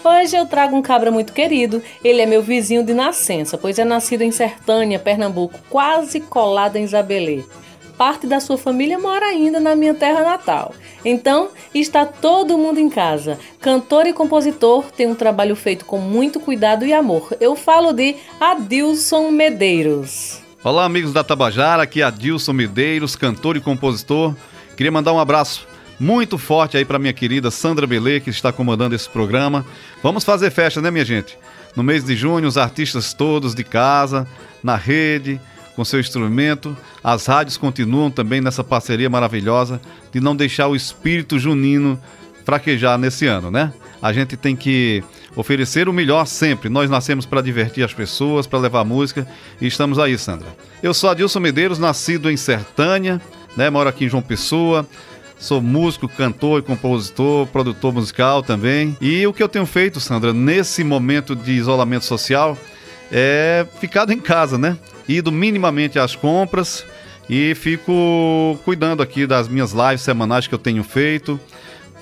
Hoje 0.05 0.37
eu 0.37 0.45
trago 0.45 0.77
um 0.77 0.83
cabra 0.83 1.11
muito 1.11 1.33
querido. 1.33 1.83
Ele 2.03 2.21
é 2.21 2.27
meu 2.27 2.43
vizinho 2.43 2.85
de 2.85 2.93
nascença, 2.93 3.57
pois 3.57 3.79
é 3.79 3.85
nascido 3.85 4.21
em 4.21 4.31
Sertânia, 4.31 4.99
Pernambuco, 4.99 5.59
quase 5.71 6.21
colado 6.21 6.77
em 6.77 6.87
Zabelê 6.87 7.43
parte 7.97 8.27
da 8.27 8.41
sua 8.41 8.59
família 8.59 8.99
mora 8.99 9.27
ainda 9.27 9.61
na 9.61 9.75
minha 9.75 9.95
terra 9.95 10.23
natal. 10.23 10.75
Então, 11.05 11.51
está 11.75 12.05
todo 12.05 12.59
mundo 12.59 12.79
em 12.79 12.89
casa. 12.89 13.39
Cantor 13.61 14.07
e 14.07 14.13
compositor 14.13 14.85
tem 14.97 15.07
um 15.07 15.15
trabalho 15.15 15.55
feito 15.57 15.85
com 15.85 15.99
muito 15.99 16.41
cuidado 16.41 16.85
e 16.85 16.93
amor. 16.93 17.37
Eu 17.41 17.55
falo 17.57 17.93
de 17.93 18.17
Adilson 18.41 19.31
Medeiros. 19.31 20.41
Olá, 20.63 20.85
amigos 20.85 21.13
da 21.13 21.23
Tabajara, 21.23 21.83
aqui 21.83 22.01
é 22.01 22.05
Adilson 22.05 22.53
Medeiros, 22.53 23.15
cantor 23.17 23.57
e 23.57 23.61
compositor. 23.61 24.35
Queria 24.77 24.91
mandar 24.91 25.13
um 25.13 25.19
abraço 25.19 25.67
muito 25.99 26.39
forte 26.39 26.77
aí 26.77 26.85
para 26.85 26.99
minha 26.99 27.13
querida 27.13 27.51
Sandra 27.51 27.87
Belê, 27.87 28.19
que 28.19 28.31
está 28.31 28.53
comandando 28.53 28.95
esse 28.95 29.09
programa. 29.09 29.65
Vamos 30.03 30.25
fazer 30.25 30.51
festa, 30.51 30.81
né, 30.81 30.91
minha 30.91 31.05
gente? 31.05 31.39
No 31.77 31.83
mês 31.83 32.05
de 32.05 32.17
junho, 32.17 32.49
os 32.49 32.57
artistas 32.57 33.13
todos 33.13 33.55
de 33.55 33.65
casa, 33.65 34.27
na 34.63 34.77
rede, 34.77 35.41
com 35.75 35.85
seu 35.85 36.01
instrumento. 36.01 36.77
As 37.03 37.27
rádios 37.27 37.57
continuam 37.57 38.11
também 38.11 38.41
nessa 38.41 38.63
parceria 38.63 39.11
maravilhosa 39.11 39.81
de 40.13 40.21
não 40.21 40.35
deixar 40.35 40.69
o 40.69 40.77
espírito 40.77 41.39
junino 41.39 42.01
fraquejar 42.45 42.99
nesse 42.99 43.27
ano, 43.27 43.51
né? 43.51 43.73
A 44.01 44.13
gente 44.13 44.37
tem 44.37 44.55
que 44.55 45.03
oferecer 45.35 45.89
o 45.89 45.93
melhor 45.93 46.27
sempre. 46.27 46.69
Nós 46.69 46.91
nascemos 46.91 47.25
para 47.25 47.41
divertir 47.41 47.83
as 47.83 47.95
pessoas, 47.95 48.47
para 48.47 48.59
levar 48.59 48.85
música 48.85 49.27
e 49.61 49.67
estamos 49.67 49.99
aí, 49.99 50.17
Sandra. 50.19 50.49
Eu 50.83 50.93
sou 50.93 51.11
Adilson 51.11 51.41
Medeiros, 51.41 51.79
nascido 51.79 52.31
em 52.31 52.37
Sertânia, 52.37 53.21
né? 53.57 53.71
Moro 53.71 53.89
aqui 53.89 54.05
em 54.05 54.09
João 54.09 54.23
Pessoa. 54.23 54.87
Sou 55.39 55.61
músico, 55.61 56.09
cantor 56.09 56.61
e 56.61 56.63
compositor, 56.63 57.47
produtor 57.49 57.93
musical 57.93 58.43
também. 58.43 58.97
E 59.01 59.27
o 59.27 59.33
que 59.33 59.43
eu 59.43 59.49
tenho 59.49 59.67
feito, 59.67 60.01
Sandra, 60.01 60.33
nesse 60.33 60.85
momento 60.85 61.35
de 61.35 61.53
isolamento 61.53 62.05
social 62.05 62.57
é 63.15 63.65
ficado 63.81 64.13
em 64.13 64.19
casa, 64.19 64.59
né? 64.59 64.77
ido 65.09 65.31
minimamente 65.31 65.99
às 65.99 66.15
compras 66.15 66.85
e 67.29 67.55
fico 67.55 68.59
cuidando 68.65 69.03
aqui 69.03 69.27
das 69.27 69.49
minhas 69.49 69.73
lives 69.73 70.03
semanais 70.03 70.47
que 70.47 70.55
eu 70.55 70.59
tenho 70.59 70.83
feito. 70.83 71.39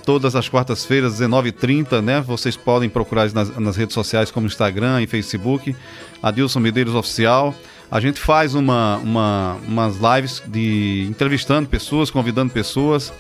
Todas 0.05 0.35
as 0.35 0.49
quartas-feiras, 0.49 1.21
19h30, 1.21 2.01
né? 2.01 2.21
Vocês 2.21 2.57
podem 2.57 2.89
procurar 2.89 3.31
nas, 3.33 3.57
nas 3.57 3.77
redes 3.77 3.95
sociais 3.95 4.33
como 4.33 4.49
Instagram 4.49 5.01
e 5.01 5.07
Facebook, 5.07 5.77
Adilson 6.21 6.59
Medeiros 6.59 6.95
Oficial. 6.95 7.55
A 7.89 8.01
gente 8.01 8.19
faz 8.19 8.57
uma, 8.57 8.97
uma, 8.97 9.57
umas 9.65 9.97
lives 9.99 10.43
de 10.45 11.07
entrevistando 11.09 11.69
pessoas, 11.69 12.11
convidando 12.11 12.53
pessoas. 12.53 13.13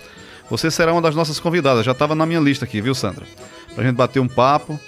Você 0.51 0.73
será 0.73 0.93
uma 0.93 1.01
das 1.01 1.15
nossas 1.15 1.39
convidadas, 1.39 1.85
já 1.85 1.93
estava 1.93 2.17
na 2.17 2.27
minha 2.27 2.41
lista 2.41 2.65
aqui, 2.65 2.81
viu, 2.81 2.97
Sandra? 2.97 3.27
Pra 3.77 3.85
gente 3.85 3.95
bater 3.95 4.19
um 4.19 4.27
papo. 4.27 4.79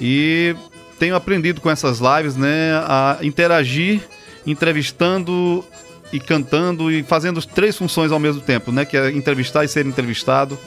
E 0.00 0.54
tenho 1.00 1.16
aprendido 1.16 1.60
com 1.60 1.70
essas 1.70 1.98
lives, 1.98 2.36
né, 2.36 2.74
a 2.86 3.18
interagir 3.22 4.02
entrevistando 4.46 5.64
e 6.12 6.18
cantando 6.18 6.90
e 6.90 7.02
fazendo 7.02 7.44
três 7.44 7.76
funções 7.76 8.12
ao 8.12 8.18
mesmo 8.18 8.40
tempo, 8.40 8.72
né? 8.72 8.84
Que 8.84 8.96
é 8.96 9.10
entrevistar 9.10 9.64
e 9.64 9.68
ser 9.68 9.86
entrevistado 9.86 10.58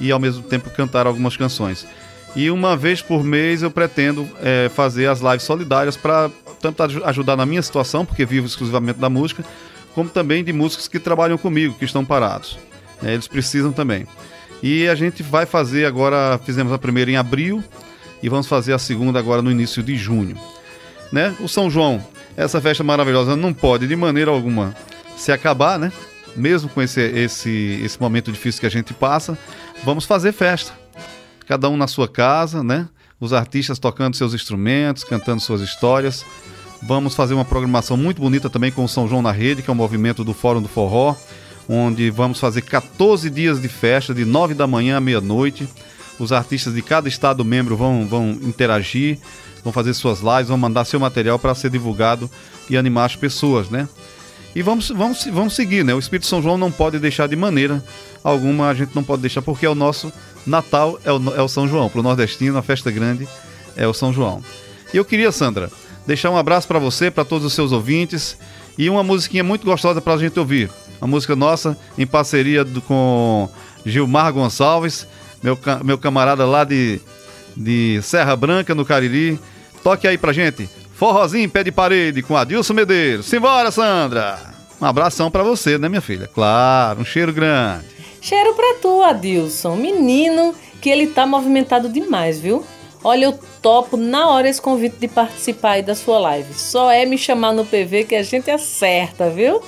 e 0.00 0.10
ao 0.10 0.18
mesmo 0.18 0.42
tempo 0.42 0.70
cantar 0.70 1.06
algumas 1.06 1.36
canções. 1.36 1.86
E 2.34 2.50
uma 2.50 2.76
vez 2.76 3.02
por 3.02 3.22
mês 3.22 3.62
eu 3.62 3.70
pretendo 3.70 4.28
é, 4.42 4.70
fazer 4.74 5.08
as 5.08 5.20
lives 5.20 5.42
solidárias 5.42 5.96
para 5.96 6.30
tanto 6.60 6.82
ajudar 6.82 7.36
na 7.36 7.46
minha 7.46 7.62
situação, 7.62 8.04
porque 8.04 8.24
vivo 8.24 8.46
exclusivamente 8.46 8.98
da 8.98 9.08
música, 9.08 9.44
como 9.94 10.08
também 10.08 10.44
de 10.44 10.52
músicos 10.52 10.88
que 10.88 10.98
trabalham 10.98 11.38
comigo, 11.38 11.74
que 11.74 11.84
estão 11.84 12.04
parados. 12.04 12.58
É, 13.02 13.12
eles 13.12 13.26
precisam 13.26 13.72
também. 13.72 14.06
E 14.62 14.86
a 14.88 14.94
gente 14.94 15.22
vai 15.22 15.46
fazer 15.46 15.86
agora, 15.86 16.38
fizemos 16.44 16.72
a 16.72 16.78
primeira 16.78 17.10
em 17.10 17.16
abril 17.16 17.62
e 18.22 18.28
vamos 18.28 18.46
fazer 18.46 18.72
a 18.72 18.78
segunda 18.78 19.18
agora 19.18 19.42
no 19.42 19.50
início 19.50 19.82
de 19.82 19.96
junho. 19.96 20.36
Né? 21.12 21.34
O 21.40 21.48
São 21.48 21.70
João, 21.70 22.04
essa 22.36 22.60
festa 22.60 22.84
maravilhosa 22.84 23.36
não 23.36 23.52
pode 23.52 23.86
de 23.86 23.96
maneira 23.96 24.30
alguma 24.30 24.74
se 25.16 25.32
acabar, 25.32 25.78
né? 25.78 25.92
Mesmo 26.36 26.68
com 26.68 26.80
esse, 26.80 27.00
esse, 27.00 27.80
esse 27.82 28.00
momento 28.00 28.30
difícil 28.30 28.60
que 28.60 28.66
a 28.66 28.70
gente 28.70 28.94
passa, 28.94 29.36
vamos 29.84 30.04
fazer 30.04 30.32
festa. 30.32 30.72
Cada 31.46 31.68
um 31.68 31.76
na 31.76 31.86
sua 31.88 32.08
casa, 32.08 32.62
né? 32.62 32.88
Os 33.18 33.32
artistas 33.32 33.78
tocando 33.78 34.16
seus 34.16 34.32
instrumentos, 34.32 35.04
cantando 35.04 35.40
suas 35.42 35.60
histórias. 35.60 36.24
Vamos 36.82 37.14
fazer 37.14 37.34
uma 37.34 37.44
programação 37.44 37.96
muito 37.96 38.22
bonita 38.22 38.48
também 38.48 38.70
com 38.70 38.84
o 38.84 38.88
São 38.88 39.06
João 39.06 39.20
na 39.20 39.32
Rede, 39.32 39.62
que 39.62 39.68
é 39.68 39.72
um 39.72 39.76
movimento 39.76 40.24
do 40.24 40.32
Fórum 40.32 40.62
do 40.62 40.68
Forró, 40.68 41.14
onde 41.68 42.10
vamos 42.10 42.40
fazer 42.40 42.62
14 42.62 43.28
dias 43.28 43.60
de 43.60 43.68
festa, 43.68 44.14
de 44.14 44.24
9 44.24 44.54
da 44.54 44.66
manhã 44.66 44.96
à 44.96 45.00
meia-noite. 45.00 45.68
Os 46.20 46.32
artistas 46.32 46.74
de 46.74 46.82
cada 46.82 47.08
estado 47.08 47.44
membro 47.44 47.76
vão, 47.76 48.06
vão 48.06 48.30
interagir, 48.42 49.18
vão 49.64 49.72
fazer 49.72 49.94
suas 49.94 50.20
lives, 50.20 50.48
vão 50.48 50.58
mandar 50.58 50.84
seu 50.84 51.00
material 51.00 51.38
para 51.38 51.54
ser 51.54 51.70
divulgado 51.70 52.30
e 52.68 52.76
animar 52.76 53.06
as 53.06 53.16
pessoas, 53.16 53.70
né? 53.70 53.88
E 54.54 54.62
vamos, 54.62 54.88
vamos, 54.90 55.24
vamos 55.32 55.54
seguir, 55.54 55.84
né? 55.84 55.94
O 55.94 55.98
Espírito 55.98 56.26
São 56.26 56.42
João 56.42 56.58
não 56.58 56.70
pode 56.70 56.98
deixar 56.98 57.26
de 57.26 57.36
maneira 57.36 57.82
alguma, 58.22 58.68
a 58.68 58.74
gente 58.74 58.94
não 58.94 59.02
pode 59.02 59.22
deixar, 59.22 59.42
porque 59.42 59.64
é 59.64 59.70
o 59.70 59.74
nosso 59.74 60.12
Natal, 60.46 61.00
é 61.04 61.12
o, 61.12 61.34
é 61.36 61.42
o 61.42 61.48
São 61.48 61.66
João. 61.66 61.88
Para 61.88 62.00
o 62.00 62.02
nordestino, 62.02 62.58
a 62.58 62.62
festa 62.62 62.90
grande 62.90 63.26
é 63.76 63.86
o 63.86 63.94
São 63.94 64.12
João. 64.12 64.42
E 64.92 64.96
eu 64.96 65.04
queria, 65.04 65.32
Sandra, 65.32 65.70
deixar 66.06 66.30
um 66.30 66.36
abraço 66.36 66.66
para 66.68 66.78
você, 66.78 67.10
para 67.10 67.24
todos 67.24 67.46
os 67.46 67.52
seus 67.52 67.72
ouvintes 67.72 68.36
e 68.76 68.90
uma 68.90 69.02
musiquinha 69.02 69.44
muito 69.44 69.64
gostosa 69.64 70.00
para 70.00 70.14
a 70.14 70.18
gente 70.18 70.38
ouvir. 70.38 70.70
Uma 71.00 71.08
música 71.08 71.36
nossa 71.36 71.78
em 71.96 72.06
parceria 72.06 72.64
do, 72.64 72.82
com 72.82 73.48
Gilmar 73.86 74.32
Gonçalves, 74.32 75.06
meu, 75.42 75.58
meu 75.84 75.98
camarada 75.98 76.44
lá 76.46 76.64
de, 76.64 77.00
de 77.56 78.00
Serra 78.02 78.36
Branca, 78.36 78.74
no 78.74 78.84
Cariri. 78.84 79.38
Toque 79.82 80.06
aí 80.06 80.18
pra 80.18 80.32
gente. 80.32 80.68
Forrozinho 80.94 81.48
Pé 81.48 81.64
de 81.64 81.72
Parede 81.72 82.22
com 82.22 82.36
Adilson 82.36 82.74
Medeiros. 82.74 83.26
Simbora, 83.26 83.70
Sandra! 83.70 84.38
Um 84.80 84.84
abração 84.84 85.30
para 85.30 85.42
você, 85.42 85.78
né, 85.78 85.88
minha 85.88 86.00
filha? 86.00 86.26
Claro, 86.26 87.00
um 87.00 87.04
cheiro 87.04 87.32
grande. 87.32 87.84
Cheiro 88.20 88.54
pra 88.54 88.76
tu, 88.80 89.02
Adilson. 89.02 89.76
Menino, 89.76 90.54
que 90.80 90.90
ele 90.90 91.06
tá 91.06 91.26
movimentado 91.26 91.88
demais, 91.88 92.38
viu? 92.38 92.64
Olha, 93.02 93.24
eu 93.26 93.38
topo 93.62 93.96
na 93.96 94.28
hora 94.28 94.48
esse 94.48 94.60
convite 94.60 94.96
de 94.96 95.08
participar 95.08 95.72
aí 95.72 95.82
da 95.82 95.94
sua 95.94 96.18
live. 96.18 96.52
Só 96.52 96.90
é 96.90 97.06
me 97.06 97.16
chamar 97.16 97.52
no 97.52 97.64
PV 97.64 98.04
que 98.04 98.14
a 98.14 98.22
gente 98.22 98.50
acerta, 98.50 99.30
viu? 99.30 99.62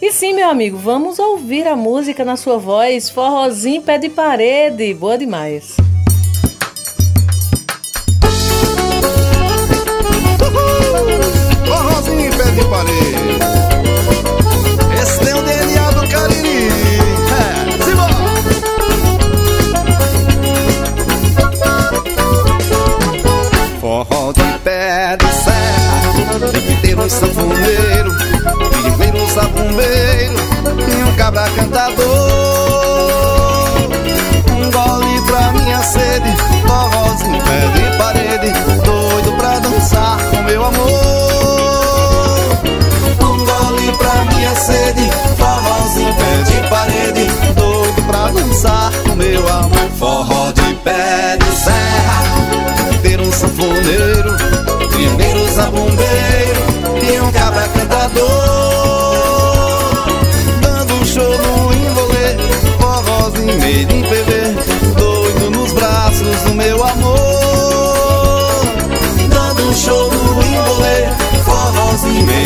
E 0.00 0.12
sim, 0.12 0.34
meu 0.34 0.48
amigo, 0.48 0.76
vamos 0.76 1.18
ouvir 1.18 1.66
a 1.66 1.76
música 1.76 2.24
na 2.24 2.36
sua 2.36 2.58
voz, 2.58 3.08
forrozinho 3.08 3.82
pé 3.82 3.98
de 3.98 4.08
parede. 4.08 4.92
Boa 4.94 5.16
demais. 5.16 5.76
Forrozinho 11.66 12.30
pé 12.36 12.50
de 12.50 12.64
parede. 12.68 13.38
Esse 15.02 15.18
tem 15.20 15.34
o 15.34 15.42
DNA 15.42 15.90
do 15.92 16.08
Cariri. 16.08 16.68
É, 17.30 17.84
simbora. 17.84 18.14
Forró 23.80 24.32
de 24.32 24.58
pé 24.64 25.16
de 25.16 25.32
serra, 25.32 26.12
tem 26.52 26.76
ter 26.80 26.98
um 26.98 27.08
sanfoneiro, 27.08 28.10
zabumbeiro 29.74 30.34
e 30.88 31.04
um 31.04 31.16
cabra 31.16 31.50
cantador. 31.50 32.04
Um 34.52 34.70
gole 34.70 35.20
pra 35.26 35.52
minha 35.52 35.82
sede, 35.82 36.36
forrozinho 36.66 37.42
pé 37.42 37.66
de 37.74 37.96
parede, 37.98 38.52
doido 38.84 39.32
pra 39.36 39.58
dançar 39.58 40.18
com 40.30 40.42
meu 40.42 40.64
amor. 40.64 40.88
Um 43.20 43.44
gole 43.44 43.92
pra 43.98 44.24
minha 44.34 44.54
sede, 44.54 45.10
forrozinho 45.36 46.14
pé 46.14 46.42
de 46.44 46.68
parede, 46.68 47.26
doido 47.54 48.02
pra 48.06 48.28
dançar 48.28 48.92
com 49.02 49.16
meu 49.16 49.48
amor. 49.48 49.74
Forró 49.98 50.52
de 50.52 50.74
pé 50.84 51.36
de 51.38 51.50
serra, 51.56 52.22
ter 53.02 53.20
um 53.20 53.32
sanfoneiro, 53.32 54.36
primeiro 54.90 55.52
zabumbeiro 55.52 56.62
e 57.02 57.20
um 57.20 57.32
cabra 57.32 57.68
cantador. 57.68 59.13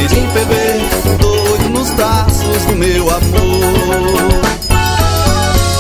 De 0.09 0.17
PV, 0.17 0.53
doido 1.21 1.69
nos 1.71 1.91
braços 1.91 2.65
do 2.65 2.77
meu 2.77 3.11
amor. 3.11 4.41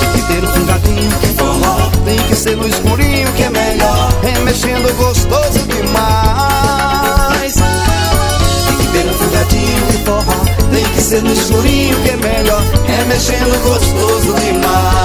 Tem 0.00 0.12
que 0.12 0.22
ter 0.28 0.44
um 0.44 0.52
fungadinho 0.52 1.18
que 1.20 1.26
forró, 1.28 1.90
tem 2.04 2.18
que 2.18 2.34
ser 2.36 2.56
no 2.56 2.68
escurinho 2.68 3.32
que 3.32 3.42
é 3.42 3.50
melhor, 3.50 4.12
remexendo 4.22 4.94
gostoso 4.94 5.60
demais. 5.66 7.54
Tem 7.54 8.76
que 8.76 8.86
ter 8.92 9.06
um 9.08 9.14
fungadinho 9.14 9.86
de 9.92 9.98
forró, 10.04 10.44
tem 10.70 10.84
que 10.84 11.00
ser 11.00 11.22
no 11.22 11.32
escurinho 11.32 11.96
que 12.02 12.10
é 12.10 12.16
melhor, 12.16 12.62
remexendo 12.86 13.58
gostoso 13.62 14.34
demais. 14.34 14.97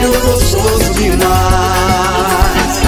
Remexendo 0.00 0.20
gostoso 0.20 0.94
demais. 0.94 2.80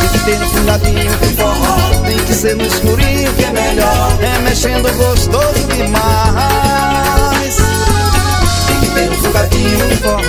Tem 0.00 0.08
que 0.08 0.18
ter 0.24 0.42
um 0.42 0.48
fungadinho 0.48 1.16
de 1.18 1.36
forró 1.36 1.76
Tem 2.06 2.18
que 2.18 2.34
ser 2.34 2.56
no 2.56 2.64
escurinho 2.64 3.32
que 3.34 3.44
é 3.44 3.50
melhor. 3.50 4.16
Remexendo 4.18 4.90
gostoso 4.94 5.66
demais. 5.74 7.56
Tem 8.66 8.80
que 8.80 8.86
ter 8.94 9.10
um 9.10 9.16
fungadinho 9.16 9.88
de 9.88 9.96
forró 9.96 10.22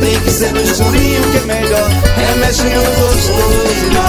Tem 0.00 0.18
que 0.20 0.30
ser 0.30 0.52
no 0.52 0.62
escurinho 0.62 1.22
que 1.30 1.36
é 1.36 1.42
melhor. 1.42 1.90
Remexendo 2.16 2.90
gostoso 2.98 3.66
demais 3.74 4.06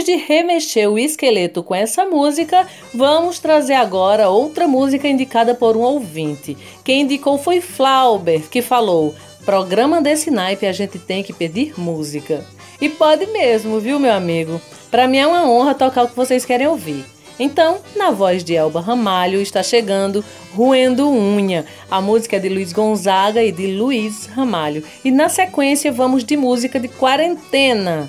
Depois 0.00 0.18
de 0.18 0.24
remexer 0.24 0.90
o 0.90 0.98
esqueleto 0.98 1.62
com 1.62 1.74
essa 1.74 2.06
música, 2.06 2.66
vamos 2.94 3.38
trazer 3.38 3.74
agora 3.74 4.30
outra 4.30 4.66
música 4.66 5.06
indicada 5.06 5.54
por 5.54 5.76
um 5.76 5.80
ouvinte. 5.80 6.56
Quem 6.82 7.02
indicou 7.02 7.36
foi 7.36 7.60
Flauber, 7.60 8.48
que 8.48 8.62
falou: 8.62 9.14
Programa 9.44 10.00
desse 10.00 10.30
naipe 10.30 10.64
a 10.64 10.72
gente 10.72 10.98
tem 10.98 11.22
que 11.22 11.34
pedir 11.34 11.78
música. 11.78 12.42
E 12.80 12.88
pode 12.88 13.26
mesmo, 13.26 13.78
viu, 13.78 13.98
meu 13.98 14.14
amigo? 14.14 14.58
Para 14.90 15.06
mim 15.06 15.18
é 15.18 15.26
uma 15.26 15.46
honra 15.46 15.74
tocar 15.74 16.04
o 16.04 16.08
que 16.08 16.16
vocês 16.16 16.46
querem 16.46 16.66
ouvir. 16.66 17.04
Então, 17.38 17.78
na 17.94 18.10
voz 18.10 18.42
de 18.42 18.54
Elba 18.56 18.80
Ramalho, 18.80 19.42
está 19.42 19.62
chegando 19.62 20.24
Ruendo 20.54 21.10
Unha. 21.10 21.66
A 21.90 22.00
música 22.00 22.36
é 22.36 22.38
de 22.38 22.48
Luiz 22.48 22.72
Gonzaga 22.72 23.42
e 23.42 23.52
de 23.52 23.66
Luiz 23.66 24.24
Ramalho. 24.24 24.82
E 25.04 25.10
na 25.10 25.28
sequência 25.28 25.92
vamos 25.92 26.24
de 26.24 26.38
música 26.38 26.80
de 26.80 26.88
quarentena. 26.88 28.08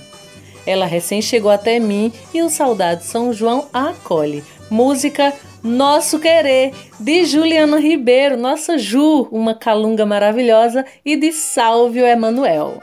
Ela 0.65 0.85
recém 0.85 1.21
chegou 1.21 1.51
até 1.51 1.79
mim 1.79 2.11
e 2.33 2.41
o 2.41 2.49
Saudade 2.49 3.05
São 3.05 3.33
João 3.33 3.67
a 3.73 3.89
acolhe. 3.89 4.43
Música 4.69 5.33
Nosso 5.63 6.17
Querer, 6.17 6.73
de 6.99 7.23
Juliano 7.25 7.77
Ribeiro, 7.77 8.35
nossa 8.35 8.79
Ju, 8.79 9.27
uma 9.31 9.53
calunga 9.53 10.05
maravilhosa, 10.07 10.83
e 11.05 11.15
de 11.15 11.31
Sálvio 11.31 12.03
Emanuel. 12.03 12.81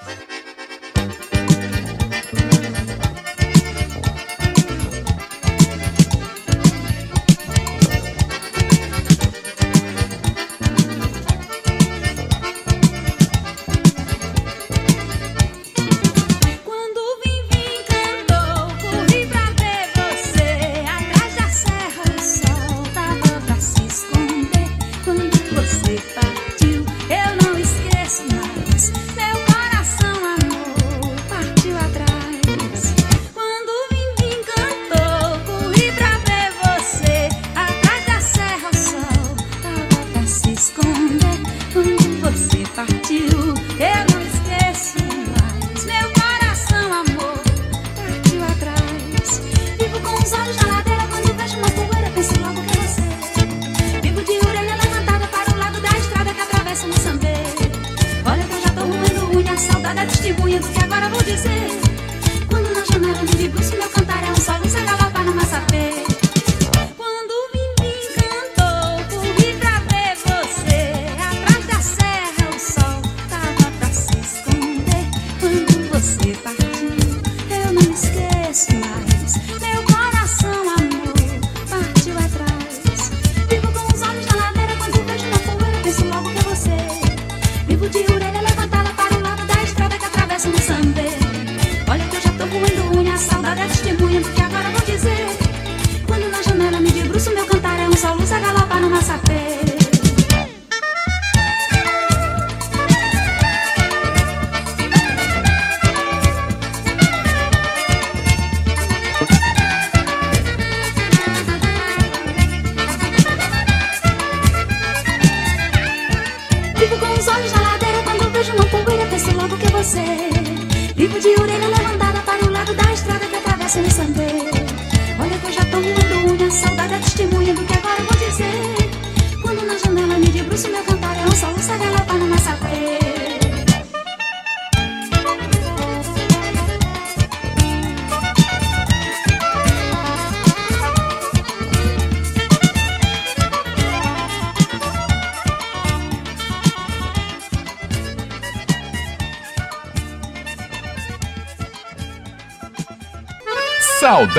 Sao 64.69 64.98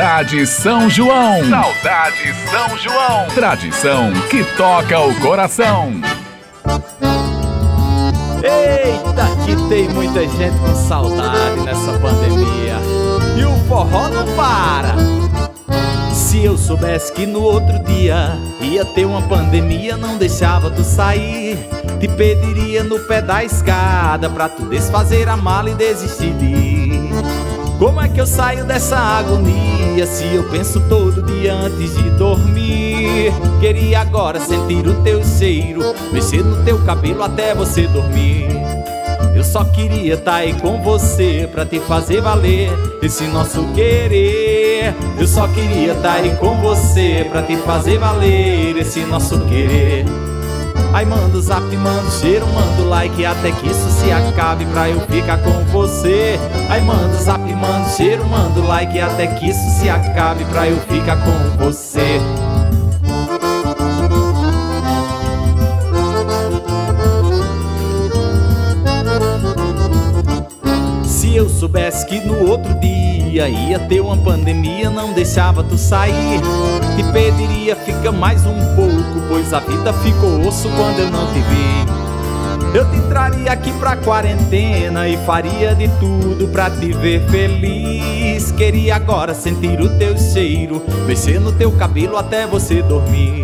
Saudade 0.10 0.48
São 0.48 0.90
João. 0.90 1.48
Saudade 1.48 2.34
São 2.50 2.78
João. 2.80 3.28
Tradição 3.28 4.12
que 4.28 4.44
toca 4.58 5.00
o 5.02 5.14
coração. 5.20 5.94
Eita, 8.42 9.28
que 9.46 9.70
tem 9.70 9.88
muita 9.90 10.28
gente 10.28 10.58
com 10.58 10.74
saudade 10.74 11.62
nessa 11.62 11.92
pandemia. 12.00 12.78
E 13.38 13.46
o 13.46 13.56
forró 13.68 14.10
não 14.10 14.26
para. 14.36 14.96
Se 16.12 16.44
eu 16.44 16.58
soubesse 16.58 17.14
que 17.14 17.28
no 17.28 17.44
outro 17.44 17.78
dia 17.84 18.36
ia 18.62 18.84
ter 18.84 19.06
uma 19.06 19.22
pandemia, 19.22 19.96
não 19.96 20.18
deixava 20.18 20.72
tu 20.72 20.84
sair. 20.84 21.56
Te 22.00 22.08
pediria 22.08 22.84
no 22.84 23.00
pé 23.02 23.22
da 23.22 23.44
escada 23.44 24.28
pra 24.28 24.50
tu 24.50 24.66
desfazer 24.66 25.30
a 25.30 25.38
mala 25.38 25.70
e 25.70 25.76
desistir 25.76 26.34
de 26.34 26.46
ir. 26.46 26.89
Como 27.80 28.02
é 28.02 28.10
que 28.10 28.20
eu 28.20 28.28
saio 28.28 28.66
dessa 28.66 28.98
agonia 28.98 30.06
se 30.06 30.36
eu 30.36 30.44
penso 30.50 30.82
todo 30.90 31.24
dia 31.24 31.54
antes 31.54 31.96
de 31.96 32.10
dormir? 32.18 33.32
Queria 33.62 34.02
agora 34.02 34.38
sentir 34.38 34.86
o 34.86 35.02
teu 35.02 35.24
cheiro, 35.24 35.96
mexer 36.12 36.44
no 36.44 36.62
teu 36.66 36.84
cabelo 36.84 37.24
até 37.24 37.56
você 37.56 37.88
dormir. 37.88 38.50
Eu 39.34 39.46
só 39.46 39.64
queria 39.64 40.16
estar 40.16 40.32
tá 40.32 40.38
aí 40.40 40.54
com 40.60 40.82
você 40.82 41.48
pra 41.50 41.66
te 41.66 41.80
fazer 41.80 42.20
valer 42.20 42.70
esse 43.02 43.24
nosso 43.28 43.64
querer. 43.74 44.94
Eu 45.18 45.26
só 45.26 45.48
queria 45.48 45.94
estar 45.94 46.02
tá 46.02 46.14
aí 46.16 46.36
com 46.36 46.56
você 46.56 47.26
pra 47.32 47.42
te 47.44 47.56
fazer 47.56 47.98
valer 47.98 48.76
esse 48.76 49.06
nosso 49.06 49.40
querer. 49.46 50.06
Aí 50.92 51.06
manda 51.06 51.38
o 51.38 51.42
zap, 51.42 51.64
manda 51.78 52.02
o 52.02 52.12
cheiro, 52.12 52.48
manda 52.48 52.82
o 52.82 52.90
like 52.90 53.24
Até 53.24 53.52
que 53.52 53.68
isso 53.68 53.90
se 53.92 54.12
acabe 54.12 54.66
pra 54.66 54.90
eu 54.90 55.00
ficar 55.02 55.38
com 55.38 55.64
você. 55.66 56.40
Aí 56.70 56.82
manda 56.82 57.16
o 57.16 57.22
zap, 57.22 57.42
manda 57.54 57.88
o 57.88 57.90
cheiro, 57.96 58.26
manda 58.26 58.60
o 58.60 58.68
like 58.68 59.00
Até 59.00 59.28
que 59.28 59.50
isso 59.50 59.80
se 59.80 59.90
acabe 59.90 60.44
pra 60.46 60.68
eu 60.68 60.78
ficar 60.82 61.18
com 61.18 61.64
você. 61.64 62.20
Se 71.06 71.36
eu 71.36 71.48
soubesse 71.48 72.06
que 72.08 72.20
no 72.22 72.50
outro 72.50 72.74
dia 72.80 73.09
ia 73.38 73.78
ter 73.80 74.02
uma 74.02 74.18
pandemia, 74.18 74.90
não 74.90 75.14
deixava 75.14 75.64
tu 75.64 75.78
sair. 75.78 76.42
Te 76.96 77.04
pediria, 77.12 77.76
fica 77.76 78.12
mais 78.12 78.46
um 78.46 78.76
pouco, 78.76 79.28
pois 79.28 79.54
a 79.54 79.60
vida 79.60 79.94
ficou 79.94 80.48
osso 80.48 80.68
quando 80.70 81.00
eu 81.00 81.12
não 81.12 81.28
te 81.28 81.40
vi. 81.40 82.78
Eu 82.78 82.90
te 82.90 83.00
traria 83.08 83.52
aqui 83.52 83.72
pra 83.74 83.96
quarentena 83.96 85.08
e 85.08 85.18
faria 85.26 85.74
de 85.76 85.88
tudo 86.00 86.48
pra 86.48 86.70
te 86.70 86.92
ver 86.94 87.22
feliz. 87.30 88.52
Queria 88.52 88.96
agora 88.96 89.34
sentir 89.34 89.80
o 89.82 89.90
teu 89.98 90.18
cheiro, 90.18 90.82
mexer 91.06 91.40
no 91.40 91.52
teu 91.52 91.72
cabelo 91.72 92.18
até 92.18 92.46
você 92.48 92.82
dormir. 92.82 93.44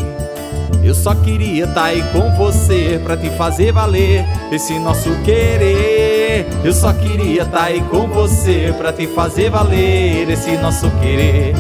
Eu 0.84 0.94
só 0.94 1.16
queria 1.16 1.64
estar 1.64 1.74
tá 1.74 1.84
aí 1.86 2.04
com 2.14 2.32
você 2.36 3.00
pra 3.04 3.18
te 3.18 3.30
fazer 3.32 3.72
valer 3.72 4.24
esse 4.52 4.78
nosso 4.78 5.10
querer. 5.24 6.15
Eu 6.64 6.74
só 6.74 6.92
queria 6.94 7.44
estar 7.44 7.58
tá 7.58 7.64
aí 7.66 7.82
com 7.82 8.08
você 8.08 8.74
pra 8.78 8.92
te 8.92 9.08
fazer 9.08 9.50
valer 9.50 10.30
esse 10.30 10.58
nosso 10.58 10.90
querer. 11.02 11.54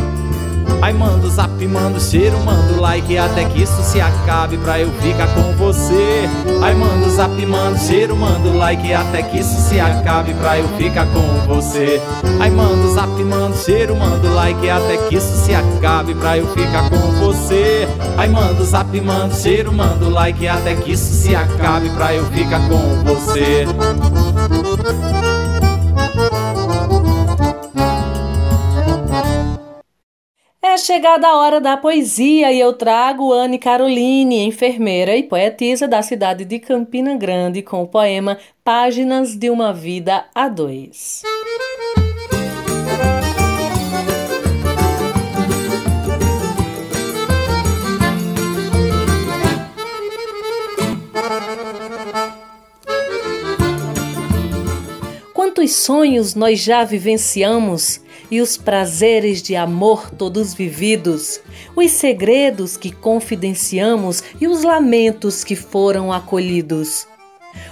Aí 0.82 0.94
manda 0.94 1.26
o 1.26 1.30
zap, 1.30 1.68
manda 1.68 1.98
o 1.98 2.02
cheiro, 2.02 2.38
manda 2.40 2.74
o 2.74 2.82
like 2.82 3.18
até 3.18 3.46
que 3.46 3.62
isso 3.62 3.82
se 3.84 4.00
acabe 4.02 4.58
pra 4.58 4.80
eu 4.80 4.92
ficar 5.02 5.28
com 5.34 5.54
você. 5.54 6.30
Aí 6.62 6.76
manda 6.76 7.08
o 7.08 7.10
zap, 7.10 7.46
manda 7.46 7.76
o 7.76 7.80
cheiro, 7.80 8.16
manda 8.16 8.50
o 8.50 8.58
like 8.58 8.94
até 8.94 9.24
que 9.24 9.40
isso 9.40 9.62
se 9.62 9.80
acabe 9.80 10.34
pra 10.36 10.60
eu 10.60 10.68
ficar 10.78 11.06
com 11.08 11.22
você. 11.48 12.02
Aí 12.40 12.52
manda 12.52 12.88
o 12.88 12.94
zap, 12.94 13.24
manda 13.24 13.56
o 13.56 13.58
cheiro, 13.58 13.96
manda 13.96 14.28
o 14.28 14.34
like 14.34 14.70
até 14.70 14.98
que 14.98 15.16
isso 15.16 15.46
se 15.46 15.54
acabe 15.54 16.14
pra 16.16 16.38
eu 16.38 16.46
ficar 16.48 16.90
com 16.90 17.12
você. 17.14 17.88
Aí 18.18 18.30
manda 18.30 18.62
o 18.62 18.66
zap, 18.66 19.02
manda 19.02 19.34
o 19.34 19.38
cheiro, 19.38 19.72
manda 19.72 20.06
o 20.06 20.10
like 20.10 20.48
até 20.48 20.76
que 20.76 20.92
isso 20.92 21.14
se 21.14 21.36
acabe 21.36 21.90
pra 21.90 22.14
eu 22.14 22.26
ficar 22.26 22.60
com 22.68 23.04
você. 23.04 23.66
Chegada 30.86 31.28
a 31.28 31.38
hora 31.38 31.60
da 31.60 31.76
poesia 31.76 32.52
e 32.52 32.60
eu 32.60 32.72
trago 32.72 33.34
Anne 33.34 33.58
Caroline, 33.58 34.46
enfermeira 34.46 35.18
e 35.18 35.24
poetisa 35.24 35.88
da 35.88 36.00
cidade 36.04 36.46
de 36.46 36.60
Campina 36.60 37.18
Grande, 37.18 37.64
com 37.64 37.82
o 37.82 37.88
poema 37.88 38.38
Páginas 38.64 39.36
de 39.36 39.50
uma 39.50 39.74
Vida 39.74 40.26
a 40.36 40.48
Dois. 40.48 41.24
Quantos 55.34 55.72
sonhos 55.72 56.36
nós 56.36 56.60
já 56.60 56.84
vivenciamos 56.84 58.05
e 58.30 58.42
os 58.42 58.58
prazeres 58.58 59.42
de 59.42 59.56
amor 59.56 60.10
todos 60.12 60.54
vividos, 60.54 61.40
os 61.76 61.92
segredos 61.92 62.78
que 62.78 62.92
confidenciamos 62.92 64.24
e 64.40 64.48
os 64.48 64.64
lamentos 64.64 65.44
que 65.44 65.56
foram 65.56 66.12
acolhidos. 66.12 67.08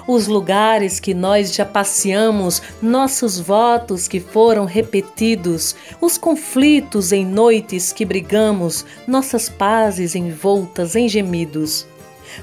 Os 0.07 0.27
lugares 0.27 0.99
que 0.99 1.13
nós 1.13 1.53
já 1.53 1.65
passeamos, 1.65 2.61
nossos 2.81 3.39
votos 3.39 4.07
que 4.07 4.19
foram 4.19 4.65
repetidos, 4.65 5.75
os 5.99 6.17
conflitos 6.17 7.11
em 7.11 7.25
noites 7.25 7.91
que 7.91 8.05
brigamos, 8.05 8.85
nossas 9.05 9.49
pazes 9.49 10.15
envoltas 10.15 10.95
em 10.95 11.09
gemidos 11.09 11.85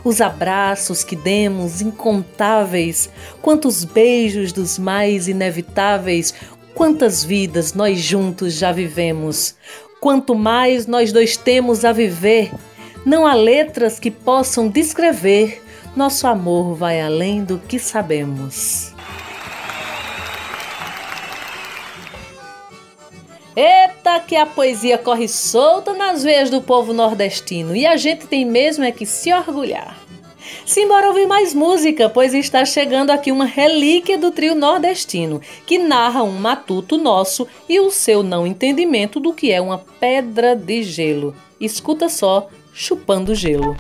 os 0.05 0.21
abraços 0.21 1.03
que 1.03 1.17
demos 1.17 1.81
incontáveis, 1.81 3.11
quantos 3.43 3.85
beijos 3.85 4.53
dos 4.53 4.79
mais 4.79 5.29
inevitáveis, 5.29 6.35
Quantas 6.81 7.23
vidas 7.23 7.75
nós 7.75 7.99
juntos 7.99 8.55
já 8.55 8.73
vivemos? 8.73 9.55
Quanto 10.01 10.35
mais 10.35 10.87
nós 10.87 11.13
dois 11.13 11.37
temos 11.37 11.85
a 11.85 11.93
viver, 11.93 12.51
não 13.05 13.27
há 13.27 13.35
letras 13.35 14.01
que 14.01 14.11
possam 14.11 14.67
descrever. 14.67 15.63
Nosso 15.95 16.27
amor 16.27 16.75
vai 16.75 16.99
além 16.99 17.45
do 17.45 17.59
que 17.59 17.79
sabemos. 17.79 18.95
Eita, 23.55 24.19
que 24.21 24.35
a 24.35 24.47
poesia 24.47 24.97
corre 24.97 25.29
solta 25.29 25.93
nas 25.93 26.23
veias 26.23 26.49
do 26.49 26.63
povo 26.63 26.95
nordestino 26.95 27.77
e 27.77 27.85
a 27.85 27.99
gente 27.99 28.27
tem 28.27 28.47
mesmo 28.47 28.85
é 28.85 28.91
que 28.91 29.05
se 29.05 29.31
orgulhar. 29.31 30.00
Simbora 30.65 31.09
ouvir 31.09 31.27
mais 31.27 31.55
música, 31.55 32.09
pois 32.09 32.35
está 32.35 32.65
chegando 32.65 33.11
aqui 33.11 33.33
uma 33.33 33.45
relíquia 33.45 34.17
do 34.17 34.31
trio 34.31 34.55
nordestino, 34.55 35.41
que 35.67 35.79
narra 35.79 36.23
um 36.23 36.33
matuto 36.33 36.97
nosso 36.97 37.47
e 37.69 37.81
o 37.81 37.91
seu 37.91 38.23
não 38.23 38.47
entendimento 38.47 39.19
do 39.21 39.33
que 39.33 39.51
é 39.53 39.61
uma 39.61 39.79
pedra 39.79 40.55
de 40.55 40.83
gelo. 40.83 41.35
Escuta 41.61 42.09
só, 42.09 42.49
chupando 42.73 43.35
gelo. 43.35 43.77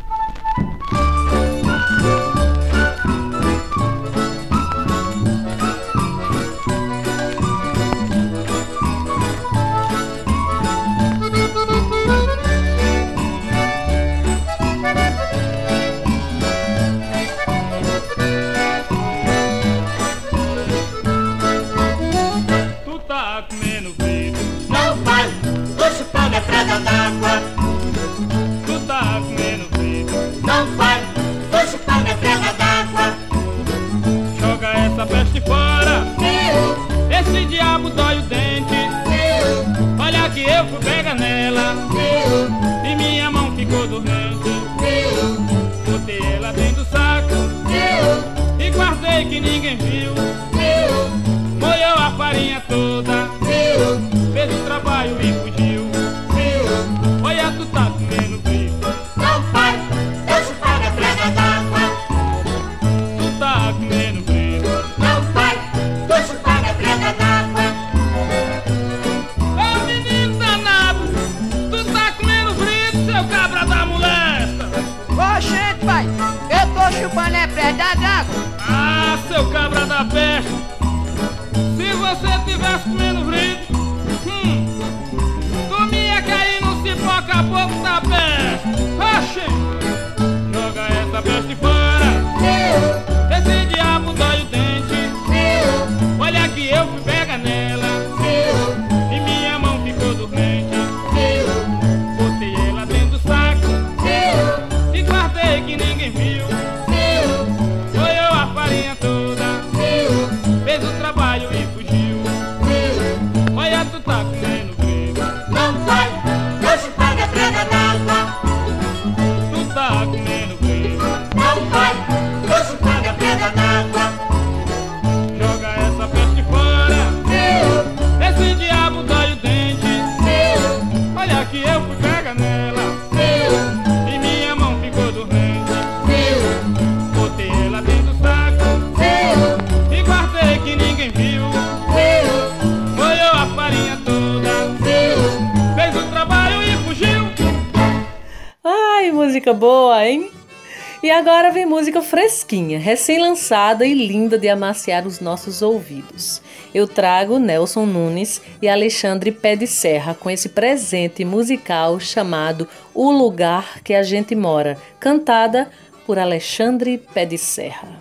Vem 151.50 151.66
música 151.66 152.00
fresquinha, 152.00 152.78
recém-lançada 152.78 153.84
e 153.84 153.92
linda 153.92 154.38
de 154.38 154.48
amaciar 154.48 155.06
os 155.06 155.20
nossos 155.20 155.62
ouvidos. 155.62 156.40
Eu 156.72 156.86
trago 156.86 157.38
Nelson 157.38 157.86
Nunes 157.86 158.40
e 158.62 158.68
Alexandre 158.68 159.32
Pé 159.32 159.56
de 159.56 159.66
Serra 159.66 160.14
com 160.14 160.30
esse 160.30 160.50
presente 160.50 161.24
musical 161.24 161.98
chamado 161.98 162.68
O 162.94 163.10
Lugar 163.10 163.80
que 163.82 163.94
a 163.94 164.02
Gente 164.02 164.36
Mora, 164.36 164.78
cantada 165.00 165.68
por 166.06 166.18
Alexandre 166.18 166.98
Pé 167.12 167.26
de 167.26 167.38
Serra. 167.38 168.00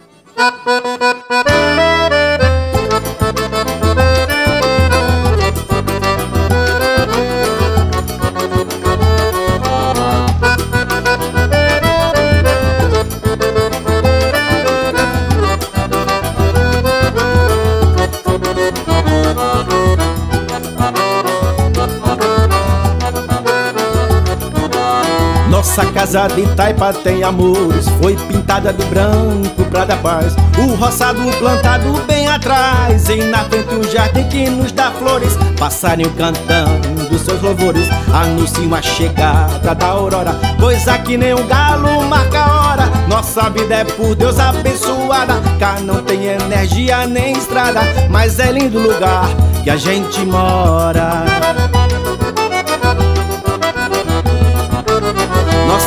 Casa 25.99 26.29
de 26.29 26.47
taipa 26.55 26.93
tem 26.93 27.23
amores, 27.23 27.89
foi 28.01 28.15
pintada 28.15 28.71
de 28.71 28.85
branco 28.85 29.65
pra 29.69 29.83
dar 29.83 29.97
paz. 29.97 30.33
O 30.57 30.73
roçado 30.75 31.19
plantado 31.39 31.91
bem 32.07 32.25
atrás, 32.25 33.09
e 33.09 33.17
na 33.25 33.39
frente 33.39 33.75
o 33.75 33.83
jardim 33.83 34.23
que 34.29 34.49
nos 34.49 34.71
dá 34.71 34.91
flores. 34.91 35.33
Passarinho 35.59 36.09
cantando 36.11 37.19
seus 37.19 37.41
louvores, 37.41 37.89
anunciam 38.13 38.73
a 38.73 38.81
chegada 38.81 39.75
da 39.75 39.87
aurora. 39.87 40.39
Pois 40.57 40.87
aqui 40.87 41.17
nem 41.17 41.33
um 41.33 41.45
galo 41.45 42.01
marca 42.07 42.39
a 42.39 42.69
hora, 42.69 42.85
nossa 43.09 43.49
vida 43.49 43.75
é 43.75 43.83
por 43.83 44.15
Deus 44.15 44.39
abençoada. 44.39 45.33
Cá 45.59 45.81
não 45.81 46.01
tem 46.01 46.27
energia 46.27 47.05
nem 47.07 47.33
estrada, 47.33 47.81
mas 48.09 48.39
é 48.39 48.53
lindo 48.53 48.79
lugar 48.79 49.27
que 49.65 49.69
a 49.69 49.75
gente 49.75 50.21
mora. 50.21 51.25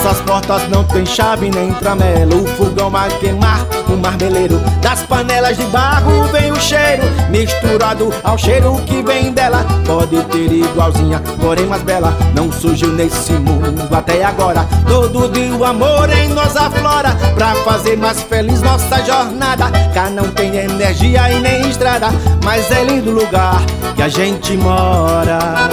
Nossas 0.03 0.21
portas 0.23 0.69
não 0.69 0.83
tem 0.83 1.07
chave 1.07 1.49
nem 1.49 1.73
tramelo. 1.75 2.43
O 2.43 2.47
fogão 2.57 2.91
vai 2.91 3.09
queimar 3.19 3.65
o 3.89 3.97
marmeleiro. 3.97 4.59
Das 4.81 5.03
panelas 5.03 5.57
de 5.57 5.63
barro 5.67 6.25
vem 6.25 6.51
o 6.51 6.61
cheiro 6.61 7.05
Misturado 7.31 8.13
ao 8.25 8.37
cheiro 8.37 8.83
que 8.85 9.01
vem 9.01 9.33
dela. 9.33 9.65
Pode 9.87 10.21
ter 10.25 10.53
igualzinha, 10.53 11.23
porém 11.41 11.67
mais 11.67 11.83
bela. 11.83 12.13
Não 12.35 12.51
surgiu 12.51 12.89
nesse 12.89 13.33
mundo 13.35 13.89
até 13.95 14.25
agora. 14.25 14.67
Todo 14.89 15.29
dia 15.29 15.55
o 15.55 15.65
amor 15.65 16.11
em 16.11 16.31
nós 16.31 16.57
aflora. 16.57 17.15
Pra 17.37 17.55
fazer 17.65 17.97
mais 17.97 18.21
feliz 18.23 18.61
nossa 18.61 19.05
jornada. 19.05 19.71
Cá 19.95 20.11
não 20.11 20.29
tem 20.33 20.57
energia 20.57 21.31
e 21.31 21.39
nem 21.39 21.71
estrada. 21.71 22.09
Mas 22.45 22.69
é 22.73 22.83
lindo 22.83 23.13
lugar 23.13 23.63
que 23.95 24.03
a 24.03 24.09
gente 24.09 24.57
mora 24.57 25.71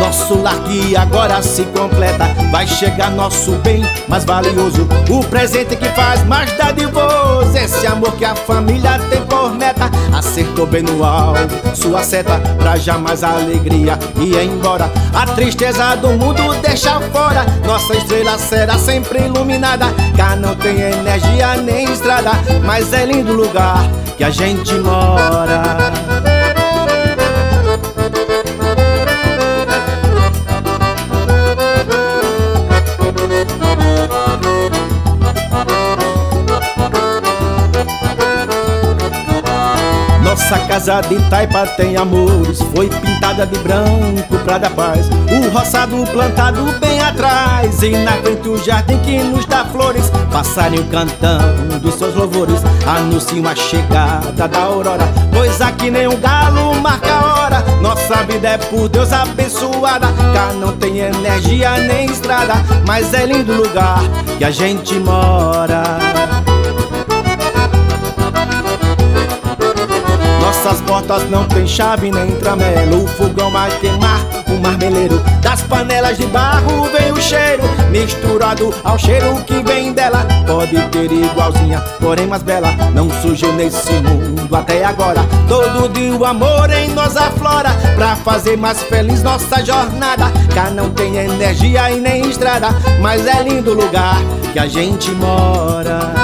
Nosso 0.00 0.34
lar 0.42 0.58
que 0.64 0.96
agora 0.96 1.42
se 1.42 1.62
completa. 1.66 2.24
Vai 2.50 2.66
chegar 2.66 3.10
nosso 3.10 3.52
bem 3.56 3.82
mais 4.08 4.24
valioso. 4.24 4.88
O 5.10 5.22
presente 5.24 5.76
que 5.76 5.88
faz 5.90 6.24
mais 6.26 6.50
dadivoso. 6.56 7.56
Esse 7.56 7.86
amor 7.86 8.12
que 8.16 8.24
a 8.24 8.34
família 8.34 8.98
tem 9.10 9.22
por 9.26 9.54
meta. 9.54 9.90
Acertou 10.12 10.66
bem 10.66 10.82
no 10.82 11.04
alvo 11.04 11.40
sua 11.74 12.02
seta 12.02 12.40
Pra 12.58 12.76
jamais 12.76 13.22
a 13.22 13.30
alegria. 13.30 13.98
Ir 14.16 14.36
embora 14.42 14.90
A 15.14 15.26
tristeza 15.26 15.94
do 15.96 16.08
mundo 16.08 16.54
deixa 16.62 17.00
fora 17.12 17.44
Nossa 17.66 17.94
estrela 17.94 18.38
será 18.38 18.78
sempre 18.78 19.20
iluminada. 19.20 19.86
Cá 20.16 20.34
não 20.34 20.54
tem 20.56 20.80
energia 20.80 21.56
nem 21.56 21.84
estrada 21.84 22.32
Mas 22.64 22.92
é 22.92 23.04
lindo 23.04 23.32
lugar 23.32 23.84
que 24.16 24.24
a 24.24 24.30
gente 24.30 24.74
mora 24.74 26.09
Nossa 40.80 40.92
casa 40.92 41.08
de 41.08 41.28
taipa 41.28 41.66
tem 41.76 41.94
amores. 41.94 42.58
Foi 42.74 42.88
pintada 42.88 43.46
de 43.46 43.58
branco 43.58 44.38
pra 44.44 44.56
dar 44.56 44.70
paz. 44.70 45.10
O 45.30 45.50
roçado 45.50 46.06
plantado 46.10 46.62
bem 46.80 46.98
atrás. 47.02 47.82
E 47.82 47.90
na 47.90 48.12
frente 48.12 48.48
o 48.48 48.56
jardim 48.56 48.96
que 49.00 49.18
nos 49.22 49.44
dá 49.44 49.66
flores. 49.66 50.10
Passarinho 50.32 50.84
cantando 50.84 51.92
seus 51.92 52.14
louvores. 52.14 52.62
Anunciam 52.86 53.46
a 53.46 53.54
chegada 53.54 54.48
da 54.48 54.58
aurora. 54.58 55.04
Pois 55.30 55.60
aqui 55.60 55.90
nem 55.90 56.08
um 56.08 56.18
galo 56.18 56.74
marca 56.80 57.12
a 57.12 57.34
hora. 57.34 57.64
Nossa 57.82 58.22
vida 58.24 58.48
é 58.48 58.56
por 58.56 58.88
Deus 58.88 59.12
abençoada. 59.12 60.06
Cá 60.32 60.54
não 60.54 60.74
tem 60.78 61.00
energia 61.00 61.76
nem 61.76 62.06
estrada. 62.06 62.54
Mas 62.86 63.12
é 63.12 63.26
lindo 63.26 63.52
lugar 63.52 64.00
que 64.38 64.44
a 64.44 64.50
gente 64.50 64.94
mora 64.94 66.39
Nossas 70.70 70.86
portas 70.86 71.28
não 71.28 71.44
tem 71.46 71.66
chave 71.66 72.12
nem 72.12 72.30
tramelo. 72.36 73.02
O 73.02 73.08
fogão 73.08 73.50
vai 73.50 73.76
queimar 73.80 74.20
o 74.46 74.62
marmeleiro. 74.62 75.20
Das 75.42 75.62
panelas 75.62 76.16
de 76.16 76.26
barro 76.26 76.88
vem 76.96 77.10
o 77.10 77.20
cheiro 77.20 77.64
Misturado 77.90 78.72
ao 78.84 78.96
cheiro 78.96 79.42
que 79.44 79.60
vem 79.64 79.92
dela. 79.92 80.24
Pode 80.46 80.80
ter 80.90 81.10
igualzinha, 81.10 81.80
porém 81.98 82.28
mais 82.28 82.44
bela. 82.44 82.68
Não 82.94 83.10
surgiu 83.20 83.52
nesse 83.54 83.94
mundo 83.94 84.54
até 84.54 84.84
agora. 84.84 85.26
Todo 85.48 85.92
dia 85.92 86.14
o 86.14 86.24
amor 86.24 86.70
em 86.70 86.90
nós 86.90 87.16
aflora. 87.16 87.70
Pra 87.96 88.14
fazer 88.14 88.56
mais 88.56 88.80
feliz 88.84 89.24
nossa 89.24 89.64
jornada. 89.64 90.26
Cá 90.54 90.70
não 90.70 90.90
tem 90.90 91.16
energia 91.16 91.90
e 91.90 92.00
nem 92.00 92.30
estrada. 92.30 92.68
Mas 93.00 93.26
é 93.26 93.42
lindo 93.42 93.74
lugar 93.74 94.18
que 94.52 94.58
a 94.60 94.68
gente 94.68 95.10
mora 95.10 96.19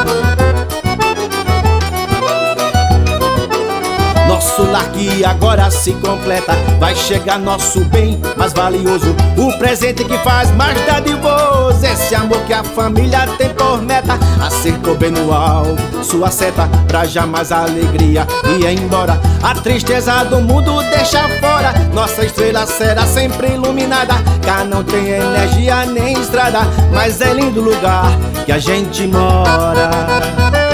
Nosso 4.36 4.64
lar 4.64 4.86
que 4.90 5.24
agora 5.24 5.70
se 5.70 5.94
completa. 5.94 6.52
Vai 6.78 6.94
chegar 6.94 7.38
nosso 7.38 7.80
bem 7.86 8.20
mais 8.36 8.52
valioso 8.52 9.16
O 9.34 9.58
presente 9.58 10.04
que 10.04 10.18
faz 10.18 10.50
mais 10.50 10.78
dadivoso. 10.84 11.82
Esse 11.82 12.14
amor 12.14 12.42
que 12.42 12.52
a 12.52 12.62
família 12.62 13.26
tem 13.38 13.48
por 13.54 13.80
meta 13.80 14.18
Acertou 14.38 14.94
bem 14.94 15.10
no 15.10 15.32
alvo 15.32 16.04
sua 16.04 16.30
seta 16.30 16.68
Pra 16.86 17.06
jamais 17.06 17.50
a 17.50 17.62
alegria. 17.62 18.26
Ir 18.44 18.78
embora 18.78 19.18
A 19.42 19.54
tristeza 19.54 20.22
do 20.24 20.42
mundo 20.42 20.82
deixa 20.90 21.26
fora 21.40 21.72
Nossa 21.94 22.22
estrela 22.22 22.66
será 22.66 23.06
sempre 23.06 23.54
iluminada. 23.54 24.16
Cá 24.44 24.64
não 24.64 24.84
tem 24.84 25.12
energia 25.12 25.86
nem 25.86 26.12
estrada 26.12 26.60
Mas 26.92 27.22
é 27.22 27.32
lindo 27.32 27.62
lugar 27.62 28.10
que 28.44 28.52
a 28.52 28.58
gente 28.58 29.06
mora 29.06 30.65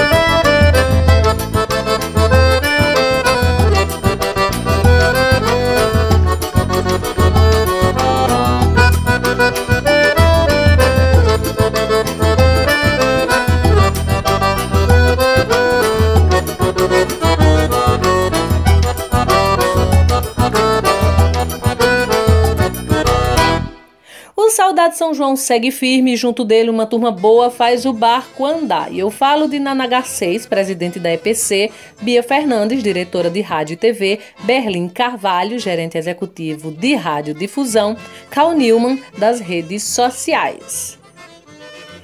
Saudade 24.93 24.97
São 24.97 25.13
João 25.13 25.35
segue 25.35 25.71
firme 25.71 26.13
e 26.13 26.17
junto 26.17 26.45
dele 26.45 26.69
uma 26.69 26.85
turma 26.85 27.11
boa 27.11 27.49
faz 27.49 27.85
o 27.85 27.93
barco 27.93 28.45
andar. 28.45 28.91
E 28.91 28.99
eu 28.99 29.09
falo 29.09 29.47
de 29.47 29.59
Nanagar 29.59 30.05
6, 30.05 30.45
presidente 30.45 30.99
da 30.99 31.11
EPC, 31.11 31.71
Bia 32.01 32.23
Fernandes, 32.23 32.83
diretora 32.83 33.29
de 33.29 33.41
Rádio 33.41 33.73
e 33.73 33.77
TV, 33.77 34.19
Berlim 34.43 34.87
Carvalho, 34.87 35.59
gerente 35.59 35.97
executivo 35.97 36.71
de 36.71 36.95
Rádio 36.95 37.33
Difusão, 37.33 37.97
Cal 38.29 38.53
Newman, 38.53 38.99
das 39.17 39.39
redes 39.39 39.83
sociais. 39.83 40.99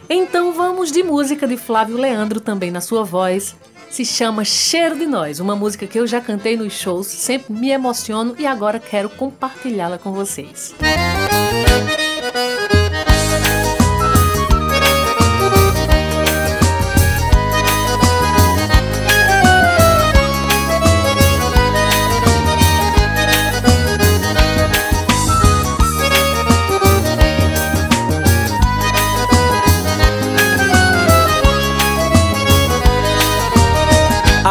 Então 0.10 0.52
vamos 0.52 0.92
de 0.92 1.04
música 1.04 1.48
de 1.48 1.58
Flávio 1.58 1.98
Leandro 1.98 2.40
também 2.40 2.72
na 2.72 2.82
sua 2.82 3.04
voz. 3.04 3.56
Se 3.90 4.06
chama 4.06 4.44
Cheiro 4.44 4.98
de 4.98 5.06
Nós, 5.06 5.40
uma 5.40 5.56
música 5.56 5.88
que 5.88 6.00
eu 6.00 6.08
já 6.08 6.22
cantei 6.22 6.56
nos 6.56 6.74
shows, 6.74 7.08
sempre 7.08 7.54
me 7.54 7.70
emociono 7.70 8.36
e 8.38 8.46
agora 8.46 8.80
quero 8.80 9.10
compartilhá-la 9.10 9.98
com 9.98 10.12
vocês. 10.12 10.76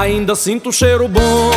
Ainda 0.09 0.35
sinto 0.35 0.73
cheiro 0.73 1.07
bom, 1.07 1.51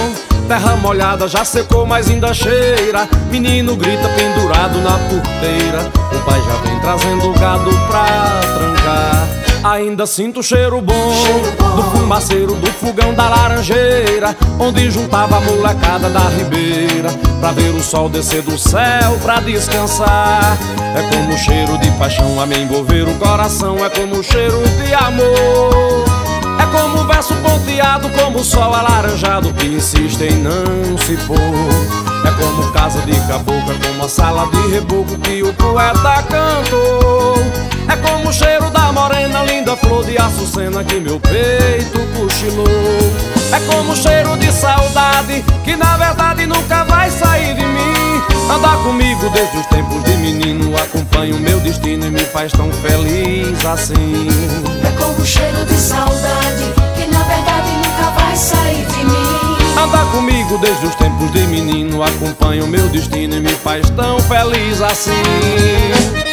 terra 0.46 0.76
molhada 0.76 1.26
já 1.26 1.46
secou, 1.46 1.86
mas 1.86 2.10
ainda 2.10 2.34
cheira. 2.34 3.08
Menino 3.32 3.78
grita 3.78 4.10
pendurado 4.10 4.78
na 4.82 5.00
porteira. 5.08 5.90
O 6.14 6.26
pai 6.26 6.42
já 6.42 6.56
vem 6.58 6.78
trazendo 6.82 7.32
gado 7.40 7.72
pra 7.88 8.42
trancar. 8.54 9.28
Ainda 9.64 10.06
sinto 10.06 10.44
cheiro 10.44 10.82
bom, 10.82 11.14
do 11.78 11.84
fumaceiro 11.92 12.56
do 12.56 12.70
fogão 12.74 13.14
da 13.14 13.30
laranjeira, 13.30 14.36
onde 14.60 14.92
juntava 14.92 15.38
a 15.38 15.42
molecada 15.42 16.10
da 16.10 16.28
ribeira 16.28 17.10
pra 17.40 17.54
ver 17.54 17.74
o 17.74 17.82
sol 17.82 18.10
descer 18.10 18.42
do 18.42 18.58
céu 18.58 19.18
pra 19.24 19.40
descansar. 19.40 20.58
É 20.94 21.02
como 21.04 21.34
o 21.34 21.38
cheiro 21.38 21.78
de 21.78 21.90
paixão 21.92 22.42
a 22.42 22.46
me 22.46 22.58
envolver 22.58 23.08
o 23.08 23.16
coração, 23.16 23.78
é 23.86 23.90
como 23.90 24.18
o 24.18 24.24
cheiro 24.24 24.62
de 24.84 24.94
amor. 24.94 26.21
Como 26.72 27.04
verso 27.06 27.34
ponteado, 27.36 28.10
como 28.12 28.40
o 28.40 28.44
sol 28.44 28.74
alaranjado 28.74 29.54
que 29.54 29.68
insiste 29.68 30.24
em 30.24 30.38
não 30.38 30.98
se 31.06 31.18
pôr. 31.28 31.38
É 32.26 32.32
como 32.32 32.72
casa 32.72 33.02
de 33.02 33.20
caboclo, 33.28 33.74
é 33.74 33.88
como 33.88 34.06
a 34.06 34.10
sala 34.10 34.48
de 34.48 34.72
reboco 34.72 35.18
que 35.20 35.44
o 35.44 35.54
poeta 35.54 36.24
cantou. 36.24 37.36
É 37.92 37.96
como 37.98 38.30
o 38.30 38.34
cheiro 38.34 38.70
da 38.70 38.92
morena, 38.92 39.44
linda 39.44 39.76
flor 39.76 40.06
de 40.06 40.18
açucena 40.18 40.84
que 40.84 41.00
meu 41.00 41.20
peito 41.20 42.00
cochilou. 42.18 43.41
É 43.54 43.60
como 43.68 43.92
o 43.92 43.96
cheiro 43.96 44.38
de 44.38 44.50
saudade 44.52 45.44
que 45.66 45.76
na 45.76 45.98
verdade 45.98 46.46
nunca 46.46 46.86
vai 46.86 47.12
sair 47.12 47.54
de 47.54 47.66
mim. 47.66 48.22
Andar 48.50 48.78
comigo 48.84 49.30
desde 49.30 49.58
os 49.58 49.66
tempos 49.66 50.02
de 50.06 50.16
menino, 50.18 50.76
acompanha 50.78 51.36
o 51.36 51.40
meu 51.40 51.60
destino 51.60 52.06
e 52.06 52.12
me 52.12 52.20
faz 52.20 52.54
tão 52.54 52.72
feliz 52.72 53.66
assim. 53.66 54.28
É 54.86 54.92
como 54.98 55.22
o 55.22 55.26
cheiro 55.26 55.66
de 55.66 55.74
saudade 55.74 56.64
que 56.96 57.08
na 57.12 57.24
verdade 57.24 57.72
nunca 57.76 58.12
vai 58.12 58.36
sair 58.38 58.86
de 58.86 59.04
mim. 59.04 59.82
Andar 59.84 60.06
comigo 60.12 60.58
desde 60.60 60.86
os 60.86 60.96
tempos 60.96 61.30
de 61.32 61.46
menino, 61.48 62.02
acompanha 62.04 62.64
o 62.64 62.68
meu 62.68 62.88
destino 62.88 63.36
e 63.36 63.42
me 63.42 63.50
faz 63.50 63.90
tão 63.90 64.18
feliz 64.20 64.82
assim. 64.82 66.31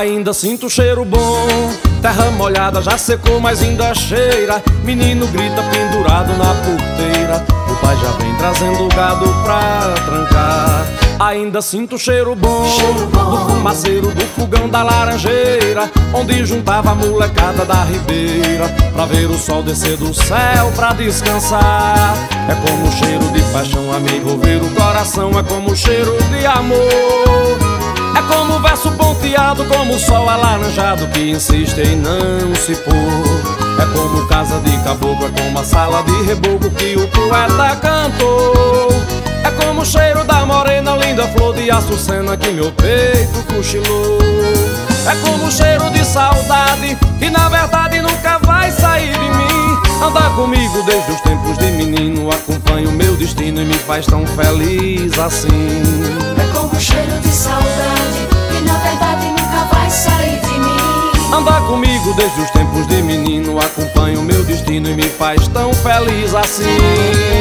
Ainda 0.00 0.32
sinto 0.32 0.70
cheiro 0.70 1.04
bom, 1.04 1.46
terra 2.00 2.30
molhada 2.30 2.80
já 2.80 2.96
secou, 2.96 3.38
mas 3.38 3.60
ainda 3.60 3.94
cheira. 3.94 4.62
Menino 4.82 5.26
grita 5.26 5.62
pendurado 5.64 6.32
na 6.38 6.54
porteira. 6.54 7.44
O 7.70 7.74
pai 7.84 7.94
já 7.98 8.10
vem 8.12 8.34
trazendo 8.36 8.88
gado 8.96 9.26
pra 9.44 9.92
trancar. 10.06 10.86
Ainda 11.20 11.60
sinto 11.60 11.98
cheiro 11.98 12.34
bom, 12.34 12.66
cheiro 12.66 13.06
bom. 13.12 13.30
do 13.30 13.50
fumaceiro 13.50 14.10
do 14.14 14.24
fogão 14.28 14.70
da 14.70 14.82
laranjeira, 14.82 15.90
onde 16.14 16.46
juntava 16.46 16.92
a 16.92 16.94
molecada 16.94 17.66
da 17.66 17.84
ribeira 17.84 18.74
pra 18.94 19.04
ver 19.04 19.26
o 19.26 19.36
sol 19.36 19.62
descer 19.62 19.98
do 19.98 20.14
céu 20.14 20.72
pra 20.74 20.94
descansar. 20.94 22.14
É 22.48 22.54
como 22.66 22.88
o 22.88 22.92
cheiro 22.92 23.28
de 23.34 23.42
paixão 23.52 23.92
a 23.92 24.00
me 24.00 24.16
envolver 24.16 24.62
o 24.62 24.70
coração, 24.70 25.38
é 25.38 25.42
como 25.42 25.72
o 25.72 25.76
cheiro 25.76 26.16
de 26.30 26.46
amor. 26.46 27.59
Como 28.30 28.60
verso 28.60 28.92
ponteado, 28.92 29.64
como 29.64 29.94
o 29.94 29.98
sol 29.98 30.28
alaranjado 30.28 31.06
que 31.08 31.30
insiste 31.30 31.80
em 31.80 31.96
não 31.96 32.54
se 32.54 32.74
pôr. 32.76 33.60
É 33.80 33.86
como 33.92 34.26
casa 34.28 34.60
de 34.60 34.76
caboclo, 34.84 35.26
é 35.26 35.40
como 35.40 35.58
a 35.58 35.64
sala 35.64 36.02
de 36.04 36.22
reboco 36.22 36.70
que 36.70 36.94
o 36.94 37.08
poeta 37.08 37.76
cantou. 37.76 38.88
É 39.44 39.50
como 39.64 39.82
o 39.82 39.84
cheiro 39.84 40.22
da 40.24 40.46
morena, 40.46 40.96
linda 40.96 41.26
flor 41.28 41.54
de 41.54 41.70
açucena 41.70 42.36
que 42.36 42.50
meu 42.50 42.70
peito 42.72 43.42
cochilou. 43.54 44.18
É 45.06 45.14
como 45.26 45.46
o 45.46 45.50
cheiro 45.50 45.90
de 45.90 46.04
saudade 46.04 46.96
que 47.18 47.30
na 47.30 47.48
verdade 47.48 48.00
nunca 48.00 48.38
vai 48.44 48.70
sair 48.70 49.12
de 49.12 49.18
mim. 49.18 50.04
Andar 50.04 50.34
comigo 50.36 50.82
desde 50.84 51.12
os 51.12 51.20
tempos 51.22 51.58
de 51.58 51.66
menino, 51.72 52.30
acompanha 52.30 52.88
o 52.88 52.92
meu 52.92 53.16
destino 53.16 53.60
e 53.60 53.64
me 53.64 53.74
faz 53.74 54.06
tão 54.06 54.26
feliz 54.26 55.18
assim. 55.18 55.82
É 56.38 56.56
como 56.56 56.72
o 56.72 56.80
cheiro 56.80 57.18
de 57.20 57.28
saudade 57.28 57.99
mim. 61.30 61.36
Andar 61.36 61.60
comigo 61.66 62.14
desde 62.14 62.40
os 62.40 62.50
tempos 62.50 62.86
de 62.86 63.02
menino, 63.02 63.58
acompanha 63.58 64.18
o 64.18 64.22
meu 64.22 64.42
destino 64.44 64.90
e 64.90 64.94
me 64.94 65.04
faz 65.04 65.46
tão 65.48 65.72
feliz 65.72 66.34
assim. 66.34 67.39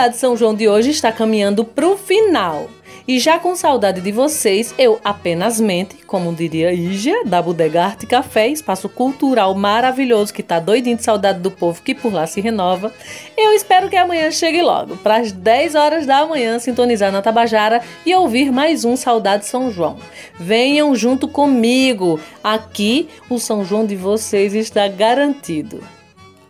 Saudade 0.00 0.16
São 0.16 0.34
João 0.34 0.54
de 0.54 0.66
hoje 0.66 0.88
está 0.88 1.12
caminhando 1.12 1.62
pro 1.62 1.94
final. 1.94 2.70
E 3.06 3.18
já 3.18 3.38
com 3.38 3.54
saudade 3.54 4.00
de 4.00 4.10
vocês, 4.10 4.74
eu 4.78 4.98
apenas 5.04 5.60
mente, 5.60 5.96
como 6.06 6.32
diria 6.32 6.72
Ígia, 6.72 7.22
da 7.26 7.42
Bodega 7.42 7.84
Arte 7.84 8.06
Café, 8.06 8.48
espaço 8.48 8.88
cultural 8.88 9.54
maravilhoso 9.54 10.32
que 10.32 10.42
tá 10.42 10.58
doidinho 10.58 10.96
de 10.96 11.04
saudade 11.04 11.40
do 11.40 11.50
povo 11.50 11.82
que 11.82 11.94
por 11.94 12.14
lá 12.14 12.26
se 12.26 12.40
renova. 12.40 12.90
Eu 13.36 13.52
espero 13.52 13.90
que 13.90 13.96
amanhã 13.96 14.30
chegue 14.30 14.62
logo, 14.62 14.96
para 14.96 15.18
as 15.18 15.32
10 15.32 15.74
horas 15.74 16.06
da 16.06 16.24
manhã, 16.24 16.58
sintonizar 16.58 17.12
na 17.12 17.20
Tabajara 17.20 17.82
e 18.06 18.14
ouvir 18.14 18.50
mais 18.50 18.86
um 18.86 18.96
Saudade 18.96 19.44
São 19.44 19.70
João. 19.70 19.98
Venham 20.38 20.94
junto 20.94 21.28
comigo, 21.28 22.18
aqui 22.42 23.06
o 23.28 23.38
São 23.38 23.62
João 23.66 23.84
de 23.84 23.96
vocês 23.96 24.54
está 24.54 24.88
garantido. 24.88 25.99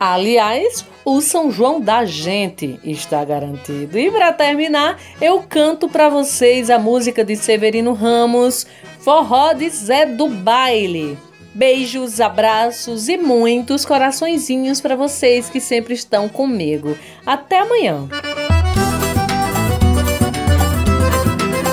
Aliás, 0.01 0.87
o 1.05 1.21
São 1.21 1.51
João 1.51 1.79
da 1.79 2.07
gente 2.07 2.81
está 2.83 3.23
garantido. 3.23 3.99
E 3.99 4.11
para 4.11 4.33
terminar, 4.33 4.99
eu 5.21 5.45
canto 5.47 5.91
para 5.91 6.09
vocês 6.09 6.71
a 6.71 6.79
música 6.79 7.23
de 7.23 7.37
Severino 7.37 7.93
Ramos, 7.93 8.67
Forró 9.01 9.53
de 9.53 9.69
Zé 9.69 10.07
do 10.07 10.27
Baile. 10.27 11.19
Beijos, 11.55 12.19
abraços 12.19 13.11
e 13.11 13.19
muitos 13.19 13.85
coraçõezinhos 13.85 14.81
para 14.81 14.97
vocês 14.97 15.51
que 15.51 15.61
sempre 15.61 15.93
estão 15.93 16.31
comigo. 16.31 16.97
Até 17.27 17.59
amanhã. 17.59 18.09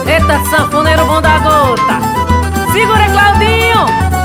Eita, 0.05 0.49
sanfoneiro 0.49 1.05
bom 1.05 1.21
da 1.21 1.39
gota! 1.39 2.73
Segura, 2.73 3.05
Claudinho! 3.09 4.16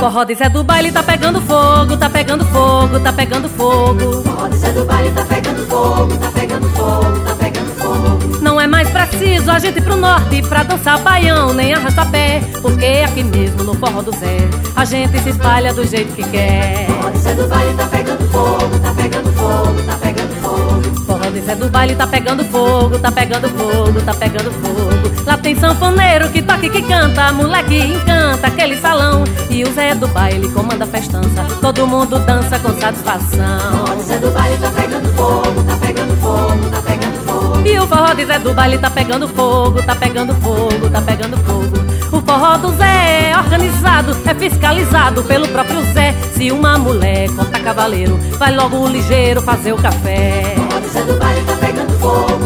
Forró 0.00 0.24
de 0.24 0.34
Zé 0.34 0.48
do 0.48 0.64
baile 0.64 0.90
tá 0.90 1.02
pegando 1.02 1.42
fogo, 1.42 1.94
tá 1.94 2.08
pegando 2.08 2.42
fogo, 2.46 2.98
tá 3.00 3.12
pegando 3.12 3.46
fogo. 3.50 4.22
Forró 4.22 4.48
de 4.48 4.56
Zé 4.56 4.72
do 4.72 4.86
baile 4.86 5.10
tá 5.10 5.24
pegando 5.26 5.66
fogo, 5.66 6.16
tá 6.16 6.30
pegando 6.30 6.68
fogo, 6.70 7.20
tá 7.20 7.34
pegando 7.34 7.74
fogo. 7.74 8.38
Não 8.40 8.58
é 8.58 8.66
mais 8.66 8.88
preciso 8.88 9.50
a 9.50 9.58
gente 9.58 9.76
ir 9.76 9.82
pro 9.82 9.96
norte 9.96 10.40
pra 10.48 10.62
dançar 10.62 10.98
baião, 11.00 11.52
nem 11.52 11.74
arrasta 11.74 12.06
pé. 12.06 12.40
Porque 12.62 13.04
aqui 13.04 13.22
mesmo 13.22 13.62
no 13.62 13.74
Forró 13.74 14.00
do 14.00 14.10
Zé, 14.12 14.38
a 14.74 14.86
gente 14.86 15.18
se 15.18 15.28
espalha 15.28 15.74
do 15.74 15.86
jeito 15.86 16.14
que 16.14 16.22
quer. 16.22 16.86
Forró 16.86 17.10
de 17.10 17.18
Zé 17.18 17.34
do 17.34 17.46
baile 17.46 17.74
tá 17.74 17.86
pegando 17.86 18.30
fogo, 18.30 18.78
tá 18.78 18.94
pegando 18.94 19.32
fogo, 19.34 19.82
tá 19.82 19.98
pegando 20.00 20.34
fogo. 20.40 21.04
Forró 21.04 21.30
de 21.30 21.40
Zé 21.42 21.54
do 21.54 21.68
baile 21.68 21.94
tá 21.94 22.06
pegando 22.06 22.44
fogo, 22.46 22.98
tá 22.98 23.12
pegando 23.12 23.48
fogo, 23.50 24.00
tá 24.00 24.14
pegando 24.14 24.50
fogo. 24.50 25.09
Lá 25.26 25.36
tem 25.36 25.54
sanfoneiro 25.54 26.28
que 26.30 26.42
toca 26.42 26.66
e 26.66 26.70
que 26.70 26.82
canta, 26.82 27.32
moleque 27.32 27.78
encanta 27.78 28.46
aquele 28.46 28.76
salão. 28.80 29.24
E 29.48 29.62
o 29.64 29.72
Zé 29.72 29.94
do 29.94 30.08
baile 30.08 30.50
comanda 30.50 30.84
a 30.84 30.86
festança, 30.86 31.44
todo 31.60 31.86
mundo 31.86 32.18
dança 32.20 32.58
com 32.58 32.72
satisfação. 32.80 33.96
De 33.96 34.02
Zé 34.02 34.18
do 34.18 34.30
baile 34.30 34.56
tá 34.58 34.70
pegando 34.70 35.12
fogo, 35.14 35.62
tá 35.64 35.76
pegando 35.76 36.16
fogo, 36.20 36.70
tá 36.70 36.82
pegando 36.82 37.24
fogo. 37.24 37.68
E 37.68 37.78
o 37.78 37.86
forró 37.86 38.14
de 38.14 38.24
Zé 38.24 38.38
do 38.38 38.54
baile 38.54 38.78
tá 38.78 38.90
pegando 38.90 39.28
fogo, 39.28 39.82
tá 39.82 39.94
pegando 39.94 40.34
fogo, 40.36 40.90
tá 40.90 41.00
pegando 41.02 41.36
fogo. 41.38 42.16
O 42.16 42.20
forró 42.22 42.56
do 42.56 42.72
Zé 42.76 43.30
é 43.30 43.38
organizado, 43.38 44.16
é 44.26 44.34
fiscalizado 44.34 45.22
pelo 45.24 45.46
próprio 45.48 45.82
Zé. 45.92 46.14
Se 46.34 46.50
uma 46.50 46.78
mulher 46.78 47.28
conta 47.30 47.60
cavaleiro, 47.60 48.18
vai 48.38 48.54
logo 48.54 48.88
ligeiro 48.88 49.42
fazer 49.42 49.72
o 49.72 49.76
café. 49.76 50.54
Forró 50.56 50.80
de 50.80 50.88
Zé 50.88 51.02
do 51.02 51.14
baile 51.18 51.42
tá 51.42 51.54
pegando 51.54 51.98
fogo, 51.98 52.39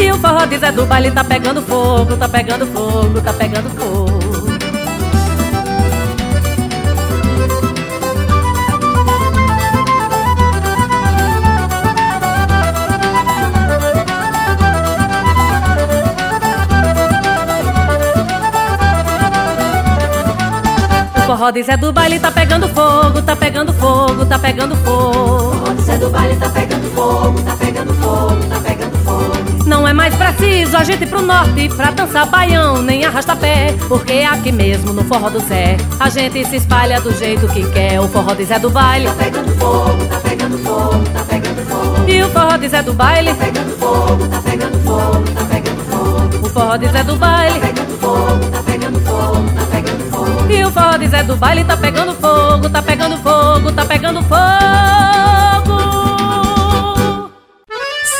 E 0.00 0.12
o 0.12 0.18
forró 0.18 0.46
de 0.46 0.56
Zé 0.58 0.70
do 0.70 0.86
baile 0.86 1.10
tá 1.10 1.24
pegando 1.24 1.60
fogo, 1.60 2.16
tá 2.16 2.28
pegando 2.28 2.64
fogo, 2.68 3.20
tá 3.20 3.32
pegando 3.32 3.68
fogo. 3.70 4.18
Forró 21.26 21.50
de 21.50 21.62
Zé 21.62 21.76
do 21.76 21.92
baile 21.92 22.20
tá 22.20 22.30
pegando 22.30 22.68
fogo, 22.68 23.20
tá 23.20 23.34
pegando 23.36 23.72
fogo, 23.74 24.24
tá 24.24 24.38
pegando 24.38 24.76
fogo. 24.76 25.50
Forró 25.50 25.74
de 25.74 25.82
Zé 25.82 25.98
do 25.98 26.08
baile 26.08 26.36
tá 26.36 26.48
pegando 26.50 26.94
fogo, 26.94 27.42
é 29.88 29.92
mais 29.94 30.14
preciso 30.14 30.76
a 30.76 30.84
gente 30.84 31.04
ir 31.04 31.06
pro 31.06 31.22
norte 31.22 31.68
pra 31.70 31.90
dançar 31.90 32.26
baião, 32.26 32.82
nem 32.82 33.04
arrasta 33.04 33.34
pé. 33.34 33.74
Porque 33.88 34.26
aqui 34.30 34.52
mesmo 34.52 34.92
no 34.92 35.02
forró 35.04 35.30
do 35.30 35.40
Zé, 35.40 35.78
a 35.98 36.10
gente 36.10 36.44
se 36.44 36.56
espalha 36.56 37.00
do 37.00 37.10
jeito 37.16 37.48
que 37.48 37.66
quer. 37.70 37.98
O 37.98 38.06
forró 38.08 38.34
do 38.34 38.44
Zé 38.44 38.58
do 38.58 38.68
baile 38.68 39.06
tá 39.06 39.14
pegando 39.14 39.50
fogo, 39.58 40.04
tá 40.06 40.20
pegando 40.20 40.58
fogo, 40.58 41.04
tá 41.14 41.24
pegando 41.24 41.66
fogo. 41.66 42.10
E 42.10 42.22
o 42.22 42.28
forró 42.28 42.58
do 42.58 42.68
Zé 42.68 42.82
do 42.82 42.92
baile 42.92 43.30
tá 43.30 43.44
pegando 43.44 43.78
fogo, 43.78 44.28
tá 44.28 44.42
pegando 44.42 44.78
fogo, 44.84 45.24
tá 45.34 45.44
pegando 45.44 45.84
fogo. 45.90 46.46
O 46.46 46.50
forró 46.50 46.76
do 46.76 46.88
Zé 46.88 47.02
do 47.04 47.16
baile 47.16 47.60
tá 47.60 47.66
pegando 47.66 47.98
fogo, 47.98 48.50
tá 48.50 48.62
pegando 48.62 49.00
fogo, 49.00 49.50
tá 49.54 49.66
pegando 49.70 50.10
fogo. 50.10 50.52
E 50.52 50.64
o 50.64 50.70
forró 50.70 50.98
do 50.98 51.08
Zé 51.08 51.22
do 51.22 51.36
baile 51.36 51.64
tá 51.64 51.76
pegando 51.76 52.14
fogo, 52.14 52.68
tá 52.68 52.82
pegando 52.82 53.16
fogo, 53.18 53.72
tá 53.72 53.84
pegando 53.86 54.22
fogo. 54.24 55.57